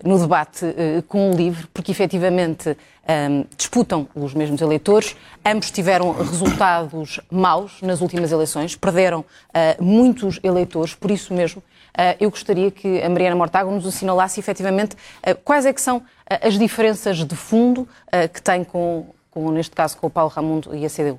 no 0.04 0.18
debate 0.18 0.64
uh, 0.64 1.02
com 1.08 1.30
o 1.30 1.34
LIVRE, 1.34 1.66
porque 1.74 1.90
efetivamente 1.90 2.70
um, 2.70 2.74
ehm, 3.06 3.44
disputam 3.56 4.08
os 4.14 4.32
mesmos 4.32 4.60
eleitores, 4.60 5.16
ambos 5.44 5.70
tiveram 5.70 6.12
resultados 6.12 7.20
maus 7.30 7.82
nas 7.82 8.00
últimas 8.00 8.30
eleições, 8.30 8.76
perderam 8.76 9.20
uh, 9.20 9.82
muitos 9.82 10.38
eleitores, 10.42 10.94
por 10.94 11.10
isso 11.10 11.34
mesmo 11.34 11.60
uh, 11.60 12.16
eu 12.20 12.30
gostaria 12.30 12.70
que 12.70 13.02
a 13.02 13.08
Mariana 13.08 13.34
Mortágua 13.34 13.74
nos 13.74 13.86
assinalasse 13.86 14.38
efetivamente 14.38 14.96
quais 15.44 15.66
é 15.66 15.72
que 15.72 15.80
são 15.80 16.02
as 16.42 16.58
diferenças 16.58 17.24
de 17.24 17.34
fundo 17.34 17.88
que 18.32 18.42
tem 18.42 18.62
com, 18.62 19.06
com, 19.30 19.50
neste 19.50 19.74
caso, 19.74 19.96
com 19.96 20.06
o 20.06 20.10
Paulo 20.10 20.30
Ramundo 20.30 20.74
e 20.76 20.84
a 20.84 20.90
CDU. 20.90 21.18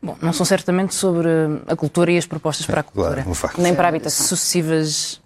Bom, 0.00 0.16
não 0.22 0.32
são 0.32 0.46
certamente 0.46 0.94
sobre 0.94 1.28
a 1.66 1.74
cultura 1.74 2.12
e 2.12 2.16
as 2.16 2.24
propostas 2.24 2.64
para 2.64 2.80
a 2.80 2.82
cultura. 2.84 3.24
Claro, 3.24 3.54
Nem 3.58 3.74
para 3.74 3.88
a 3.88 3.90
habitação. 3.90 4.26
Sucessivas 4.26 5.20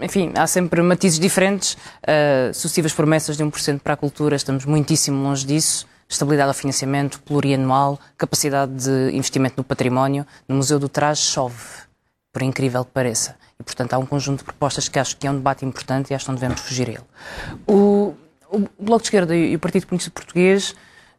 enfim, 0.00 0.32
há 0.36 0.46
sempre 0.46 0.82
matizes 0.82 1.18
diferentes. 1.18 1.74
Uh, 1.74 2.52
sucessivas 2.52 2.92
promessas 2.92 3.36
de 3.36 3.44
1% 3.44 3.80
para 3.80 3.94
a 3.94 3.96
cultura, 3.96 4.36
estamos 4.36 4.64
muitíssimo 4.64 5.22
longe 5.22 5.46
disso. 5.46 5.86
Estabilidade 6.08 6.48
ao 6.48 6.54
financiamento, 6.54 7.20
plurianual, 7.20 7.98
capacidade 8.16 8.72
de 8.72 9.14
investimento 9.14 9.54
no 9.58 9.64
património. 9.64 10.26
No 10.48 10.56
Museu 10.56 10.78
do 10.78 10.88
Trás 10.88 11.18
chove, 11.18 11.56
por 12.32 12.42
incrível 12.42 12.84
que 12.84 12.90
pareça. 12.92 13.36
E, 13.60 13.62
portanto, 13.62 13.92
há 13.92 13.98
um 13.98 14.06
conjunto 14.06 14.38
de 14.38 14.44
propostas 14.44 14.88
que 14.88 14.98
acho 14.98 15.16
que 15.16 15.26
é 15.26 15.30
um 15.30 15.36
debate 15.36 15.66
importante 15.66 16.10
e 16.10 16.14
acho 16.14 16.24
que 16.24 16.30
não 16.30 16.36
devemos 16.36 16.60
fugir 16.60 16.88
a 16.88 16.92
ele. 16.92 17.04
O, 17.66 18.14
o 18.50 18.68
Bloco 18.78 19.02
de 19.02 19.08
Esquerda 19.08 19.36
e 19.36 19.54
o 19.54 19.58
Partido 19.58 19.86
Comunista 19.86 20.10
Português 20.10 20.74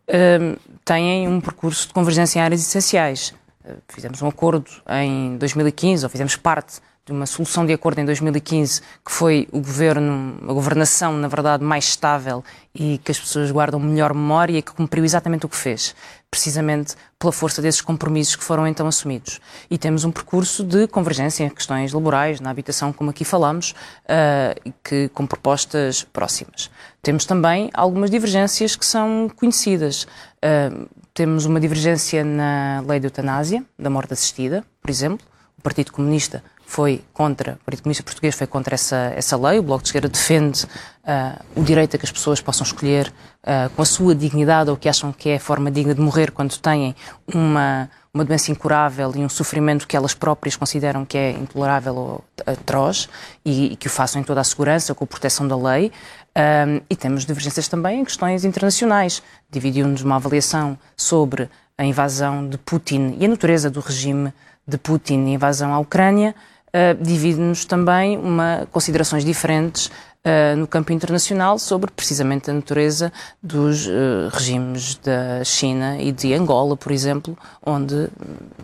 uh, 0.08 0.60
têm 0.84 1.28
um 1.28 1.40
percurso 1.40 1.88
de 1.88 1.94
convergência 1.94 2.40
em 2.40 2.42
áreas 2.42 2.62
essenciais. 2.62 3.34
Uh, 3.64 3.76
fizemos 3.90 4.22
um 4.24 4.28
acordo 4.28 4.72
em 4.90 5.38
2015, 5.38 6.04
ou 6.04 6.10
fizemos 6.10 6.36
parte 6.36 6.82
uma 7.12 7.26
solução 7.26 7.66
de 7.66 7.74
acordo 7.74 8.00
em 8.00 8.06
2015, 8.06 8.82
que 9.06 9.12
foi 9.12 9.48
o 9.52 9.60
governo, 9.60 10.38
a 10.48 10.54
governação, 10.54 11.14
na 11.14 11.28
verdade, 11.28 11.64
mais 11.64 11.86
estável 11.86 12.44
e 12.74 13.00
que 13.00 13.12
as 13.12 13.20
pessoas 13.20 13.52
guardam 13.52 13.80
melhor 13.80 14.14
memória 14.14 14.58
e 14.58 14.62
que 14.62 14.72
cumpriu 14.72 15.04
exatamente 15.04 15.46
o 15.46 15.50
que 15.50 15.56
fez, 15.56 15.96
precisamente 16.30 16.96
pela 17.18 17.32
força 17.32 17.62
desses 17.62 17.82
compromissos 17.82 18.36
que 18.36 18.44
foram 18.44 18.68
então 18.68 18.88
assumidos. 18.88 19.40
E 19.70 19.78
temos 19.78 20.04
um 20.04 20.12
percurso 20.12 20.64
de 20.64 20.88
convergência 20.88 21.44
em 21.44 21.50
questões 21.50 21.92
laborais, 21.92 22.40
na 22.40 22.50
habitação, 22.50 22.94
como 22.94 23.10
aqui 23.10 23.26
falamos, 23.26 23.74
uh, 24.06 24.74
que, 24.84 25.10
com 25.10 25.26
propostas 25.26 26.04
próximas. 26.04 26.70
Temos 27.02 27.26
também 27.26 27.70
algumas 27.74 28.10
divergências 28.10 28.76
que 28.76 28.86
são 28.86 29.30
conhecidas. 29.36 30.04
Uh, 30.44 30.88
temos 31.14 31.46
uma 31.46 31.60
divergência 31.60 32.24
na 32.24 32.82
lei 32.88 33.00
de 33.00 33.08
eutanásia, 33.08 33.64
da 33.78 33.90
morte 33.90 34.14
assistida, 34.14 34.64
por 34.82 34.90
exemplo. 34.90 35.26
O 35.58 35.62
Partido 35.62 35.92
Comunista 35.92 36.42
foi 36.70 37.04
contra, 37.12 37.54
o 37.54 37.66
Partido 37.66 37.82
Comunista 37.82 38.04
Português 38.04 38.36
foi 38.36 38.46
contra 38.46 38.76
essa, 38.76 39.12
essa 39.16 39.36
lei. 39.36 39.58
O 39.58 39.64
Bloco 39.64 39.82
de 39.82 39.90
Esquerda 39.90 40.08
defende 40.08 40.66
uh, 40.66 41.44
o 41.56 41.64
direito 41.64 41.96
a 41.96 41.98
que 41.98 42.06
as 42.06 42.12
pessoas 42.12 42.40
possam 42.40 42.64
escolher 42.64 43.12
uh, 43.42 43.72
com 43.72 43.82
a 43.82 43.86
sua 43.86 44.14
dignidade 44.14 44.70
ou 44.70 44.78
que 44.78 44.88
acham 44.88 45.12
que 45.12 45.30
é 45.30 45.38
a 45.38 45.40
forma 45.40 45.72
digna 45.72 45.96
de 45.96 46.00
morrer 46.00 46.30
quando 46.30 46.56
têm 46.60 46.96
uma, 47.34 47.90
uma 48.14 48.24
doença 48.24 48.52
incurável 48.52 49.12
e 49.16 49.20
um 49.26 49.30
sofrimento 49.30 49.88
que 49.88 49.98
elas 49.98 50.14
próprias 50.14 50.56
consideram 50.56 51.06
que 51.06 51.18
é 51.18 51.32
intolerável 51.32 51.96
ou 51.96 52.24
atroz 52.46 53.10
e, 53.44 53.74
e 53.74 53.76
que 53.76 53.88
o 53.88 53.90
façam 53.90 54.22
em 54.22 54.24
toda 54.24 54.40
a 54.40 54.44
segurança, 54.44 54.94
com 54.94 55.04
a 55.04 55.08
proteção 55.08 55.48
da 55.48 55.58
lei. 55.58 55.92
Um, 56.38 56.82
e 56.88 56.96
temos 56.96 57.26
divergências 57.26 57.68
também 57.68 58.02
em 58.02 58.06
questões 58.06 58.46
internacionais. 58.46 59.24
Dividiu-nos 59.50 60.04
uma 60.04 60.18
avaliação 60.18 60.78
sobre 60.96 61.50
a 61.76 61.84
invasão 61.84 62.48
de 62.48 62.60
Putin 62.60 63.18
e 63.20 63.26
a 63.26 63.28
natureza 63.28 63.72
do 63.72 63.80
regime 63.80 64.32
de 64.70 64.78
Putin 64.78 65.26
e 65.26 65.32
a 65.32 65.34
invasão 65.34 65.74
à 65.74 65.80
Ucrânia, 65.80 66.36
uh, 66.70 67.04
divide-nos 67.04 67.66
também 67.66 68.18
uma, 68.18 68.68
considerações 68.72 69.24
diferentes 69.26 69.88
uh, 69.88 70.56
no 70.58 70.68
campo 70.68 70.92
internacional 70.92 71.60
sobre 71.60 71.92
precisamente 71.92 72.50
a 72.50 72.54
natureza 72.54 73.12
dos 73.42 73.88
uh, 73.88 74.30
regimes 74.32 74.96
da 74.96 75.44
China 75.44 76.02
e 76.02 76.12
de 76.12 76.34
Angola, 76.34 76.76
por 76.76 76.92
exemplo, 76.92 77.38
onde 77.66 78.10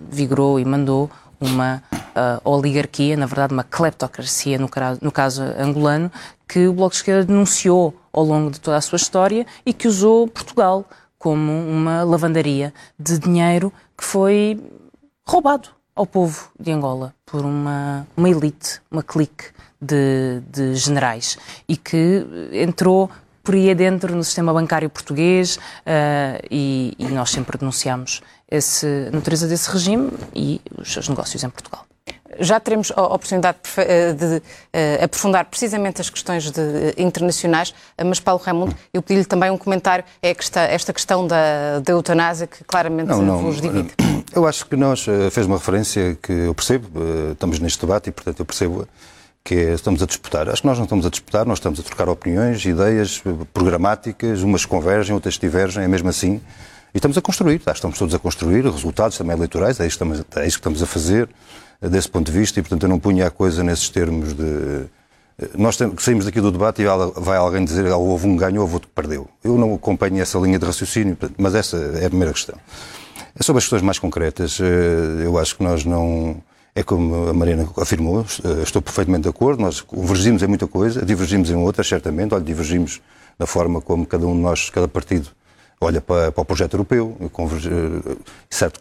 vigorou 0.09 0.59
e 0.59 0.65
mandou 0.65 1.09
uma 1.39 1.83
uh, 1.93 2.49
oligarquia, 2.49 3.17
na 3.17 3.25
verdade 3.25 3.53
uma 3.53 3.63
cleptocracia 3.63 4.57
no, 4.57 4.69
no, 5.01 5.11
caso 5.11 5.43
angolano, 5.59 6.11
que 6.47 6.67
o 6.67 6.73
Bloco 6.73 6.91
de 6.91 6.97
Esquerda 6.97 7.25
denunciou 7.25 7.93
ao 8.13 8.23
longo 8.23 8.51
de 8.51 8.59
toda 8.59 8.77
a 8.77 8.81
sua 8.81 8.97
história 8.97 9.45
e 9.65 9.73
que 9.73 9.87
usou 9.87 10.27
Portugal 10.27 10.85
como 11.17 11.51
uma 11.51 12.03
lavandaria 12.03 12.73
de 12.99 13.17
dinheiro 13.17 13.73
que 13.97 14.03
foi 14.03 14.61
roubado 15.27 15.69
ao 15.95 16.05
povo 16.05 16.49
de 16.60 16.71
Angola 16.71 17.13
por 17.25 17.45
uma, 17.45 18.05
uma 18.17 18.29
elite, 18.29 18.81
uma 18.91 19.01
clique 19.01 19.45
de, 19.81 20.41
de 20.51 20.75
generais 20.75 21.38
e 21.67 21.77
que 21.77 22.25
entrou 22.51 23.10
por 23.43 23.55
aí 23.55 23.69
adentro 23.69 24.15
no 24.15 24.23
sistema 24.23 24.51
bancário 24.51 24.89
português 24.89 25.58
uh, 25.58 26.41
e, 26.49 26.95
e, 26.97 27.05
nós 27.10 27.29
sempre 27.29 27.58
denunciamos 27.58 28.21
a 28.51 29.15
natureza 29.15 29.47
desse 29.47 29.69
regime 29.71 30.12
e 30.34 30.60
os 30.77 30.91
seus 30.91 31.08
negócios 31.08 31.43
em 31.43 31.49
Portugal. 31.49 31.86
Já 32.39 32.60
teremos 32.60 32.91
a 32.95 33.04
oportunidade 33.04 33.58
de, 33.63 34.13
de, 34.13 34.39
de 34.39 35.04
aprofundar 35.04 35.45
precisamente 35.45 36.02
as 36.02 36.10
questões 36.10 36.52
de, 36.52 36.93
internacionais, 36.98 37.74
mas 38.04 38.19
Paulo 38.19 38.41
Raimundo, 38.43 38.76
eu 38.93 39.02
pedi-lhe 39.02 39.26
também 39.26 39.50
um 39.52 39.58
comentário, 39.58 40.04
é 40.21 40.32
esta, 40.32 40.62
esta 40.62 40.93
questão 40.93 41.26
da, 41.28 41.80
da 41.80 41.93
eutanásia 41.93 42.48
que 42.48 42.63
claramente 42.63 43.08
não, 43.08 43.21
não, 43.21 43.38
vos 43.39 43.62
divide. 43.62 43.91
Eu 44.34 44.45
acho 44.45 44.65
que 44.65 44.76
nós, 44.76 45.08
eh, 45.08 45.30
fez 45.30 45.45
uma 45.48 45.58
referência 45.58 46.17
que 46.21 46.32
eu 46.32 46.54
percebo, 46.54 46.88
eh, 46.95 47.32
estamos 47.32 47.60
neste 47.60 47.80
debate 47.80 48.10
e 48.10 48.12
portanto 48.12 48.39
eu 48.39 48.45
percebo 48.45 48.88
que 49.45 49.54
é, 49.54 49.74
estamos 49.74 50.02
a 50.02 50.08
disputar. 50.08 50.50
Acho 50.50 50.63
que 50.63 50.67
nós 50.67 50.78
não 50.78 50.86
estamos 50.86 51.06
a 51.06 51.10
disputar, 51.10 51.45
nós 51.45 51.60
estamos 51.60 51.80
a 51.80 51.84
trocar 51.84 52.10
opiniões, 52.10 52.65
ideias 52.65 53.21
programáticas, 53.54 54.41
umas 54.41 54.65
convergem, 54.65 55.13
outras 55.13 55.38
divergem, 55.38 55.84
é 55.84 55.88
mesmo 55.88 56.10
assim. 56.10 56.41
E 56.91 56.98
estamos 56.98 57.15
a 57.15 57.21
construir, 57.21 57.62
estamos 57.67 58.00
todos 58.00 58.15
a 58.15 58.19
construir 58.19 58.65
resultados 58.65 59.17
também 59.17 59.36
eleitorais, 59.36 59.80
é 59.80 59.86
isso, 59.86 59.95
estamos, 59.95 60.19
é 60.19 60.48
isso 60.48 60.58
que 60.58 60.62
estamos 60.62 60.82
a 60.82 60.88
fazer 60.88 61.28
eh, 61.28 61.34
desse 61.81 62.09
ponto 62.09 62.31
de 62.31 62.38
vista 62.38 62.59
e, 62.59 62.63
portanto, 62.63 62.83
eu 62.83 62.89
não 62.89 62.99
punha 62.99 63.27
a 63.27 63.31
coisa 63.31 63.63
nesses 63.63 63.89
termos 63.89 64.33
de. 64.33 64.85
Eh, 65.38 65.49
nós 65.57 65.77
saímos 65.99 66.25
daqui 66.25 66.39
do 66.39 66.51
debate 66.51 66.81
e 66.81 66.85
vai 67.15 67.38
alguém 67.38 67.63
dizer 67.65 67.88
ah, 67.88 67.97
houve 67.97 68.27
um 68.27 68.35
ganho 68.35 68.55
ou 68.55 68.61
houve 68.61 68.75
outro 68.75 68.89
que 68.89 68.95
perdeu. 68.95 69.27
Eu 69.43 69.57
não 69.57 69.73
acompanho 69.73 70.21
essa 70.21 70.38
linha 70.39 70.57
de 70.57 70.65
raciocínio, 70.65 71.17
mas 71.38 71.55
essa 71.55 71.77
é 71.77 72.05
a 72.05 72.09
primeira 72.09 72.33
questão. 72.33 72.57
É 73.38 73.43
sobre 73.43 73.57
as 73.57 73.65
questões 73.65 73.81
mais 73.81 73.99
concretas, 73.99 74.59
eh, 74.61 75.25
eu 75.25 75.38
acho 75.38 75.57
que 75.57 75.63
nós 75.63 75.83
não 75.83 76.41
é 76.73 76.83
como 76.83 77.29
a 77.29 77.33
Mariana 77.33 77.69
afirmou, 77.77 78.25
eh, 78.43 78.61
estou 78.61 78.81
perfeitamente 78.81 79.23
de 79.23 79.29
acordo, 79.29 79.61
nós 79.61 79.79
convergimos 79.79 80.43
em 80.43 80.47
muita 80.47 80.67
coisa, 80.67 81.05
divergimos 81.05 81.49
em 81.49 81.55
outras, 81.55 81.88
certamente, 81.88 82.33
olha, 82.33 82.43
divergimos 82.43 83.01
na 83.39 83.45
forma 83.45 83.79
como 83.79 84.05
cada 84.05 84.27
um 84.27 84.33
de 84.33 84.41
nós, 84.41 84.69
cada 84.69 84.88
partido, 84.88 85.29
olha 85.79 86.01
para, 86.01 86.31
para 86.31 86.41
o 86.41 86.45
projeto 86.45 86.73
europeu, 86.73 87.17
eh, 87.21 88.15
certo, 88.49 88.79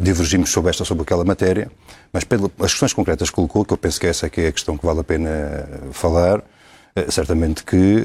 divergimos 0.00 0.50
sobre 0.50 0.70
esta, 0.70 0.84
sobre 0.84 1.02
aquela 1.02 1.24
matéria, 1.24 1.70
mas 2.12 2.24
pelas 2.24 2.50
questões 2.58 2.92
concretas 2.92 3.30
que 3.30 3.36
colocou, 3.36 3.64
que 3.64 3.72
eu 3.72 3.76
penso 3.76 4.00
que 4.00 4.06
essa 4.06 4.26
é, 4.26 4.30
que 4.30 4.40
é 4.40 4.48
a 4.48 4.52
questão 4.52 4.76
que 4.76 4.86
vale 4.86 5.00
a 5.00 5.04
pena 5.04 5.68
falar, 5.92 6.42
eh, 6.94 7.10
certamente 7.10 7.64
que 7.64 8.04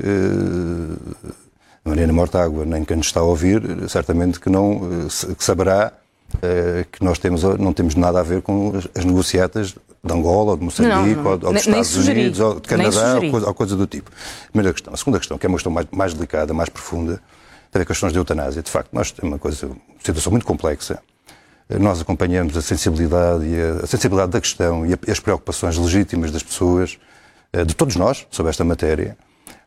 Mariana 1.86 2.14
Mortágua, 2.14 2.66
nem 2.66 2.84
quem 2.84 2.98
nos 2.98 3.08
está 3.08 3.20
a 3.20 3.24
ouvir, 3.24 3.62
certamente 3.88 4.40
que 4.40 4.50
não 4.50 5.08
que 5.38 5.44
saberá 5.44 5.94
eh, 6.42 6.86
que 6.92 7.04
nós 7.04 7.18
temos, 7.18 7.44
não 7.58 7.74
temos 7.74 7.96
nada 7.96 8.20
a 8.20 8.24
ver 8.24 8.42
com 8.42 8.74
as 8.96 9.04
negociatas 9.04 9.76
de 10.04 10.14
Angola, 10.14 10.52
ou 10.52 10.58
de 10.58 10.64
Moçambique, 10.64 11.16
não, 11.16 11.24
não. 11.24 11.32
ou, 11.32 11.38
dos 11.38 11.62
Estados. 11.62 12.08
Unidos, 12.08 12.40
ou 12.40 12.60
de 12.60 12.68
Canadá, 12.68 13.16
ou 13.16 13.32
coisa, 13.32 13.48
ou 13.48 13.54
coisa, 13.54 13.76
do 13.76 13.88
tipo. 13.88 14.12
Primeira 14.52 14.72
questão. 14.72 14.94
A 14.94 14.98
segunda 14.98 15.18
questão, 15.18 15.38
que 15.38 15.46
é 15.46 15.50
uma 15.50 15.58
questão 15.58 15.72
mais, 15.72 15.88
mais 15.92 16.14
delicada, 16.14 16.54
mais 16.54 16.70
profunda, 16.70 17.22
tem 17.72 17.80
a 17.80 17.80
ver 17.80 17.86
com 17.86 17.94
questões 17.94 18.14
de 18.14 18.20
eutanásia. 18.20 18.62
De 18.62 18.70
facto, 18.70 18.90
nós 18.94 19.12
temos 19.12 19.32
uma 19.32 19.40
coisa, 19.40 19.68
uma 19.68 19.78
situação 20.00 20.32
muito 20.32 20.46
complexa. 20.46 21.02
Nós 21.80 22.02
acompanhamos 22.02 22.58
a 22.58 22.62
sensibilidade, 22.62 23.46
a, 23.62 23.84
a 23.84 23.88
sensibilidade 23.88 24.32
da 24.32 24.42
questão 24.42 24.86
e, 24.86 24.94
a, 24.94 25.00
e 25.08 25.12
as 25.12 25.20
preocupações 25.20 25.78
legítimas 25.78 26.32
das 26.32 26.42
pessoas, 26.42 26.98
eh, 27.54 27.64
de 27.64 27.76
todos 27.76 27.96
nós, 27.96 28.26
sobre 28.32 28.50
esta 28.50 28.64
matéria. 28.64 29.16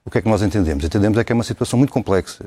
O 0.05 0.11
que 0.11 0.19
é 0.19 0.21
que 0.21 0.29
nós 0.29 0.43
entendemos? 0.43 0.85
Entendemos 0.85 1.17
é 1.17 1.23
que 1.23 1.31
é 1.31 1.35
uma 1.35 1.45
situação 1.45 1.79
muito 1.79 1.93
complexa. 1.93 2.45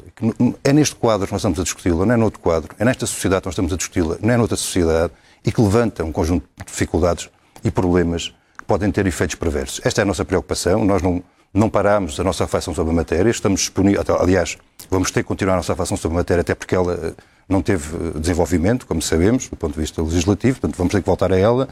é 0.61 0.73
neste 0.73 0.95
quadro 0.95 1.25
que 1.25 1.31
nós 1.31 1.39
estamos 1.39 1.57
a 1.57 1.63
discuti-la, 1.63 2.05
não 2.05 2.13
é 2.13 2.17
noutro 2.17 2.39
quadro. 2.41 2.75
É 2.77 2.83
nesta 2.83 3.05
sociedade 3.05 3.43
que 3.43 3.47
nós 3.47 3.53
estamos 3.53 3.71
a 3.71 3.77
discuti-la, 3.77 4.17
não 4.21 4.33
é 4.33 4.37
noutra 4.37 4.57
sociedade, 4.57 5.13
e 5.45 5.51
que 5.53 5.61
levanta 5.61 6.03
um 6.03 6.11
conjunto 6.11 6.45
de 6.57 6.65
dificuldades 6.65 7.29
e 7.63 7.71
problemas 7.71 8.35
que 8.57 8.65
podem 8.65 8.91
ter 8.91 9.07
efeitos 9.07 9.35
perversos. 9.35 9.79
Esta 9.85 10.01
é 10.01 10.03
a 10.03 10.05
nossa 10.05 10.25
preocupação. 10.25 10.83
Nós 10.83 11.01
não, 11.01 11.23
não 11.55 11.69
paramos 11.69 12.19
a 12.19 12.23
nossa 12.23 12.43
reflexão 12.43 12.75
sobre 12.75 12.91
a 12.91 12.95
matéria. 12.95 13.29
Estamos 13.29 13.61
disponíveis, 13.61 14.05
aliás, 14.09 14.57
vamos 14.91 15.09
ter 15.09 15.23
que 15.23 15.27
continuar 15.27 15.53
a 15.53 15.57
nossa 15.57 15.71
reflexão 15.71 15.95
sobre 15.95 16.17
a 16.17 16.19
matéria, 16.19 16.41
até 16.41 16.53
porque 16.53 16.75
ela 16.75 16.93
eh, 16.93 17.13
não 17.47 17.61
teve 17.61 17.95
eh, 17.95 18.19
desenvolvimento, 18.19 18.85
como 18.85 19.01
sabemos, 19.01 19.47
do 19.47 19.55
ponto 19.55 19.73
de 19.73 19.79
vista 19.79 20.01
legislativo, 20.01 20.59
portanto 20.59 20.77
vamos 20.77 20.91
ter 20.91 20.99
que 20.99 21.05
voltar 21.05 21.31
a 21.31 21.37
ela. 21.39 21.69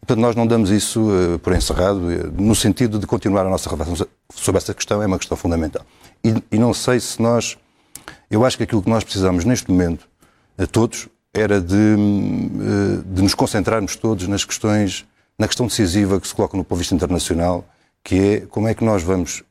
Portanto, 0.00 0.18
nós 0.18 0.36
não 0.36 0.46
damos 0.46 0.68
isso 0.70 1.00
uh, 1.00 1.38
por 1.38 1.54
encerrado, 1.54 2.00
no 2.36 2.56
sentido 2.56 2.98
de 2.98 3.06
continuar 3.06 3.46
a 3.46 3.48
nossa 3.48 3.70
reflexão 3.70 4.04
sobre 4.34 4.58
essa 4.58 4.74
questão, 4.74 5.00
é 5.00 5.06
uma 5.06 5.16
questão 5.16 5.36
fundamental. 5.36 5.86
E, 6.24 6.34
e, 6.50 6.58
não 6.58 6.74
sei 6.74 6.98
se 6.98 7.22
nós. 7.22 7.56
Eu 8.28 8.44
acho 8.44 8.56
que 8.56 8.64
aquilo 8.64 8.82
que 8.82 8.90
nós 8.90 9.04
precisamos 9.04 9.44
neste 9.44 9.70
momento, 9.70 10.08
a 10.58 10.66
todos, 10.66 11.08
era 11.32 11.60
de, 11.60 11.96
de 13.06 13.22
nos 13.22 13.32
concentrarmos 13.32 13.94
todos 13.94 14.26
nas 14.26 14.44
questões, 14.44 15.06
na 15.38 15.46
questão 15.46 15.68
decisiva 15.68 16.20
que 16.20 16.26
se 16.26 16.34
coloca 16.34 16.56
no 16.56 16.64
ponto 16.64 16.78
de 16.78 16.82
vista 16.82 16.96
internacional, 16.96 17.64
que 18.02 18.18
é 18.18 18.40
como 18.46 18.68
é 18.68 18.74
que 18.74 18.84
nós 18.84 19.02
vamos, 19.02 19.42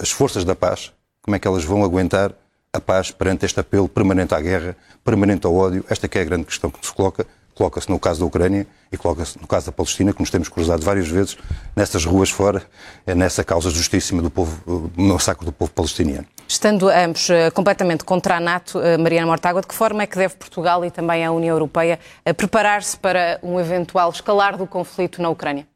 as 0.00 0.10
forças 0.10 0.44
da 0.44 0.54
paz, 0.54 0.92
como 1.22 1.36
é 1.36 1.38
que 1.38 1.46
elas 1.46 1.64
vão 1.64 1.84
aguentar 1.84 2.32
a 2.72 2.80
paz 2.80 3.10
perante 3.10 3.44
este 3.44 3.58
apelo 3.60 3.88
permanente 3.88 4.34
à 4.34 4.40
guerra, 4.40 4.76
permanente 5.04 5.46
ao 5.46 5.54
ódio. 5.54 5.84
Esta 5.88 6.06
é 6.06 6.20
a 6.20 6.24
grande 6.24 6.44
questão 6.44 6.70
que 6.70 6.84
se 6.86 6.92
coloca 6.92 7.26
coloca-se 7.60 7.90
no 7.90 7.98
caso 7.98 8.20
da 8.20 8.26
Ucrânia 8.26 8.66
e 8.90 8.96
coloca-se 8.96 9.38
no 9.38 9.46
caso 9.46 9.66
da 9.66 9.72
Palestina, 9.72 10.14
que 10.14 10.20
nos 10.20 10.30
temos 10.30 10.48
cruzado 10.48 10.82
várias 10.82 11.08
vezes 11.08 11.36
nessas 11.76 12.06
ruas 12.06 12.30
fora, 12.30 12.62
é 13.06 13.14
nessa 13.14 13.44
causa 13.44 13.68
justíssima 13.68 14.22
do 14.22 14.30
povo, 14.30 14.90
do 14.96 15.02
massacre 15.02 15.44
do 15.44 15.52
povo 15.52 15.70
palestiniano. 15.70 16.26
Estando 16.48 16.88
ambos 16.88 17.28
uh, 17.28 17.52
completamente 17.52 18.02
contra 18.02 18.38
a 18.38 18.40
NATO, 18.40 18.80
Mariana 18.98 19.26
Mortágua, 19.26 19.60
de 19.60 19.66
que 19.66 19.74
forma 19.74 20.02
é 20.02 20.06
que 20.06 20.16
deve 20.16 20.36
Portugal 20.36 20.82
e 20.86 20.90
também 20.90 21.24
a 21.24 21.30
União 21.30 21.54
Europeia 21.54 21.98
preparar-se 22.34 22.96
para 22.96 23.38
um 23.42 23.60
eventual 23.60 24.10
escalar 24.10 24.56
do 24.56 24.66
conflito 24.66 25.20
na 25.20 25.28
Ucrânia? 25.28 25.66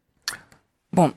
Bom, 0.90 1.12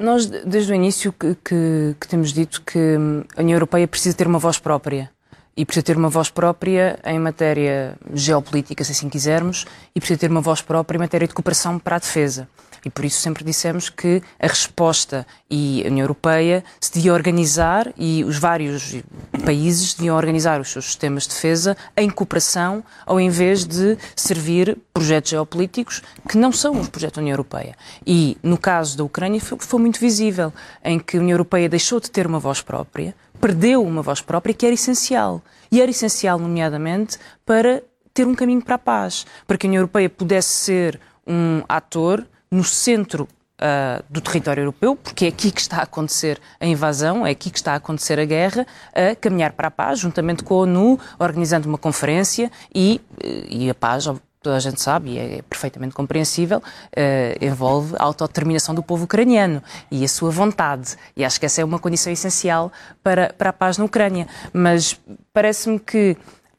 nós 0.00 0.26
desde 0.26 0.72
o 0.72 0.74
início 0.74 1.12
que, 1.12 1.36
que, 1.44 1.96
que 2.00 2.08
temos 2.08 2.32
dito 2.32 2.62
que 2.62 2.96
a 3.36 3.40
União 3.40 3.56
Europeia 3.56 3.86
precisa 3.86 4.16
ter 4.16 4.26
uma 4.26 4.38
voz 4.38 4.58
própria 4.58 5.10
e 5.56 5.64
precisa 5.64 5.84
ter 5.84 5.96
uma 5.96 6.08
voz 6.08 6.30
própria 6.30 6.98
em 7.04 7.18
matéria 7.18 7.94
geopolítica, 8.14 8.82
se 8.82 8.92
assim 8.92 9.10
quisermos, 9.10 9.66
e 9.94 10.00
precisa 10.00 10.18
ter 10.18 10.30
uma 10.30 10.40
voz 10.40 10.62
própria 10.62 10.96
em 10.96 11.00
matéria 11.00 11.28
de 11.28 11.34
cooperação 11.34 11.78
para 11.78 11.96
a 11.96 11.98
defesa. 11.98 12.48
E 12.84 12.90
por 12.90 13.04
isso 13.04 13.20
sempre 13.20 13.44
dissemos 13.44 13.88
que 13.88 14.22
a 14.38 14.46
resposta 14.46 15.26
e 15.50 15.82
a 15.84 15.88
União 15.88 16.04
Europeia 16.04 16.64
se 16.80 16.92
devia 16.92 17.12
organizar 17.12 17.92
e 17.96 18.24
os 18.24 18.38
vários 18.38 18.96
países 19.44 19.94
deviam 19.94 20.16
organizar 20.16 20.60
os 20.60 20.70
seus 20.70 20.86
sistemas 20.86 21.24
de 21.24 21.30
defesa 21.30 21.76
em 21.96 22.08
cooperação, 22.08 22.82
ao 23.04 23.20
invés 23.20 23.64
de 23.64 23.98
servir 24.16 24.78
projetos 24.92 25.30
geopolíticos 25.30 26.02
que 26.28 26.38
não 26.38 26.52
são 26.52 26.78
os 26.78 26.88
projetos 26.88 27.16
da 27.16 27.22
União 27.22 27.34
Europeia. 27.34 27.76
E 28.06 28.38
no 28.42 28.56
caso 28.56 28.96
da 28.96 29.04
Ucrânia 29.04 29.40
foi, 29.40 29.58
foi 29.60 29.80
muito 29.80 30.00
visível, 30.00 30.52
em 30.84 30.98
que 30.98 31.16
a 31.16 31.20
União 31.20 31.34
Europeia 31.34 31.68
deixou 31.68 32.00
de 32.00 32.10
ter 32.10 32.26
uma 32.26 32.38
voz 32.38 32.62
própria, 32.62 33.14
perdeu 33.40 33.82
uma 33.82 34.02
voz 34.02 34.20
própria 34.20 34.54
que 34.54 34.66
era 34.66 34.74
essencial. 34.74 35.42
E 35.72 35.80
era 35.80 35.90
essencial, 35.90 36.38
nomeadamente, 36.38 37.18
para 37.46 37.82
ter 38.12 38.26
um 38.26 38.34
caminho 38.34 38.62
para 38.62 38.74
a 38.74 38.78
paz, 38.78 39.24
para 39.46 39.56
que 39.56 39.66
a 39.66 39.68
União 39.68 39.80
Europeia 39.80 40.10
pudesse 40.10 40.48
ser 40.48 41.00
um 41.26 41.62
ator 41.68 42.26
no 42.50 42.64
centro 42.64 43.28
uh, 43.60 44.02
do 44.08 44.20
território 44.20 44.62
europeu, 44.62 44.96
porque 44.96 45.26
é 45.26 45.28
aqui 45.28 45.50
que 45.50 45.60
está 45.60 45.78
a 45.78 45.82
acontecer 45.82 46.40
a 46.58 46.66
invasão, 46.66 47.26
é 47.26 47.30
aqui 47.30 47.50
que 47.50 47.58
está 47.58 47.72
a 47.72 47.76
acontecer 47.76 48.18
a 48.18 48.24
guerra, 48.24 48.66
a 48.92 49.14
caminhar 49.14 49.52
para 49.52 49.68
a 49.68 49.70
paz, 49.70 49.98
juntamente 49.98 50.42
com 50.42 50.54
a 50.54 50.58
ONU, 50.58 50.98
organizando 51.18 51.68
uma 51.68 51.78
conferência 51.78 52.50
e, 52.74 53.00
e 53.48 53.70
a 53.70 53.74
paz, 53.74 54.08
toda 54.42 54.56
a 54.56 54.60
gente 54.60 54.80
sabe, 54.80 55.10
e 55.10 55.18
é 55.18 55.42
perfeitamente 55.42 55.94
compreensível, 55.94 56.58
uh, 56.58 57.44
envolve 57.44 57.94
a 57.98 58.04
autodeterminação 58.04 58.74
do 58.74 58.82
povo 58.82 59.04
ucraniano 59.04 59.62
e 59.90 60.02
a 60.04 60.08
sua 60.08 60.30
vontade. 60.30 60.96
E 61.16 61.24
acho 61.24 61.38
que 61.38 61.46
essa 61.46 61.60
é 61.60 61.64
uma 61.64 61.78
condição 61.78 62.12
essencial 62.12 62.72
para, 63.02 63.32
para 63.36 63.50
a 63.50 63.52
paz 63.52 63.76
na 63.76 63.84
Ucrânia. 63.84 64.26
Mas 64.52 64.98
parece-me 65.32 65.78
que 65.78 66.16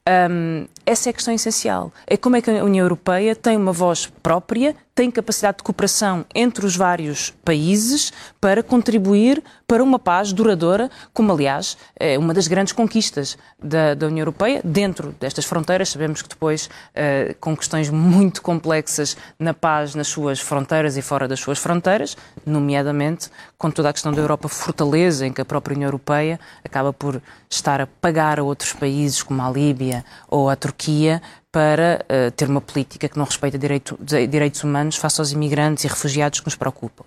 um, 0.07 0.65
essa 0.85 1.09
é 1.09 1.11
a 1.11 1.13
questão 1.13 1.33
essencial. 1.33 1.91
É 2.07 2.17
como 2.17 2.35
é 2.35 2.41
que 2.41 2.49
a 2.49 2.63
União 2.63 2.83
Europeia 2.83 3.35
tem 3.35 3.55
uma 3.55 3.71
voz 3.71 4.07
própria, 4.21 4.75
tem 5.01 5.09
capacidade 5.09 5.57
de 5.57 5.63
cooperação 5.63 6.23
entre 6.35 6.63
os 6.63 6.75
vários 6.75 7.31
países 7.43 8.13
para 8.39 8.61
contribuir 8.61 9.41
para 9.65 9.83
uma 9.83 9.97
paz 9.97 10.31
duradoura, 10.31 10.91
como 11.11 11.31
aliás 11.31 11.75
é 11.99 12.19
uma 12.19 12.35
das 12.35 12.47
grandes 12.47 12.71
conquistas 12.71 13.35
da, 13.57 13.95
da 13.95 14.05
União 14.05 14.19
Europeia 14.19 14.61
dentro 14.63 15.15
destas 15.19 15.45
fronteiras. 15.45 15.89
Sabemos 15.89 16.21
que 16.21 16.29
depois, 16.29 16.67
uh, 16.67 17.33
com 17.39 17.57
questões 17.57 17.89
muito 17.89 18.43
complexas 18.43 19.17
na 19.39 19.55
paz 19.55 19.95
nas 19.95 20.07
suas 20.07 20.39
fronteiras 20.39 20.95
e 20.97 21.01
fora 21.01 21.27
das 21.27 21.39
suas 21.39 21.57
fronteiras, 21.57 22.15
nomeadamente 22.45 23.31
com 23.57 23.71
toda 23.71 23.89
a 23.89 23.93
questão 23.93 24.11
da 24.11 24.21
Europa 24.21 24.47
fortaleza, 24.49 25.25
em 25.25 25.33
que 25.33 25.41
a 25.41 25.45
própria 25.45 25.73
União 25.73 25.87
Europeia 25.87 26.39
acaba 26.63 26.93
por 26.93 27.19
estar 27.49 27.81
a 27.81 27.87
pagar 27.87 28.39
a 28.39 28.43
outros 28.43 28.73
países 28.73 29.23
como 29.23 29.41
a 29.41 29.49
Líbia 29.49 30.05
ou 30.27 30.47
a 30.47 30.55
Turquia 30.55 31.23
para 31.51 32.05
uh, 32.05 32.31
ter 32.31 32.47
uma 32.47 32.61
política 32.61 33.09
que 33.09 33.17
não 33.17 33.25
respeita 33.25 33.57
direito, 33.57 33.99
direitos 34.01 34.63
humanos 34.63 34.95
face 34.95 35.19
aos 35.19 35.31
imigrantes 35.31 35.83
e 35.83 35.87
refugiados 35.87 36.39
que 36.39 36.45
nos 36.45 36.55
preocupam, 36.55 37.03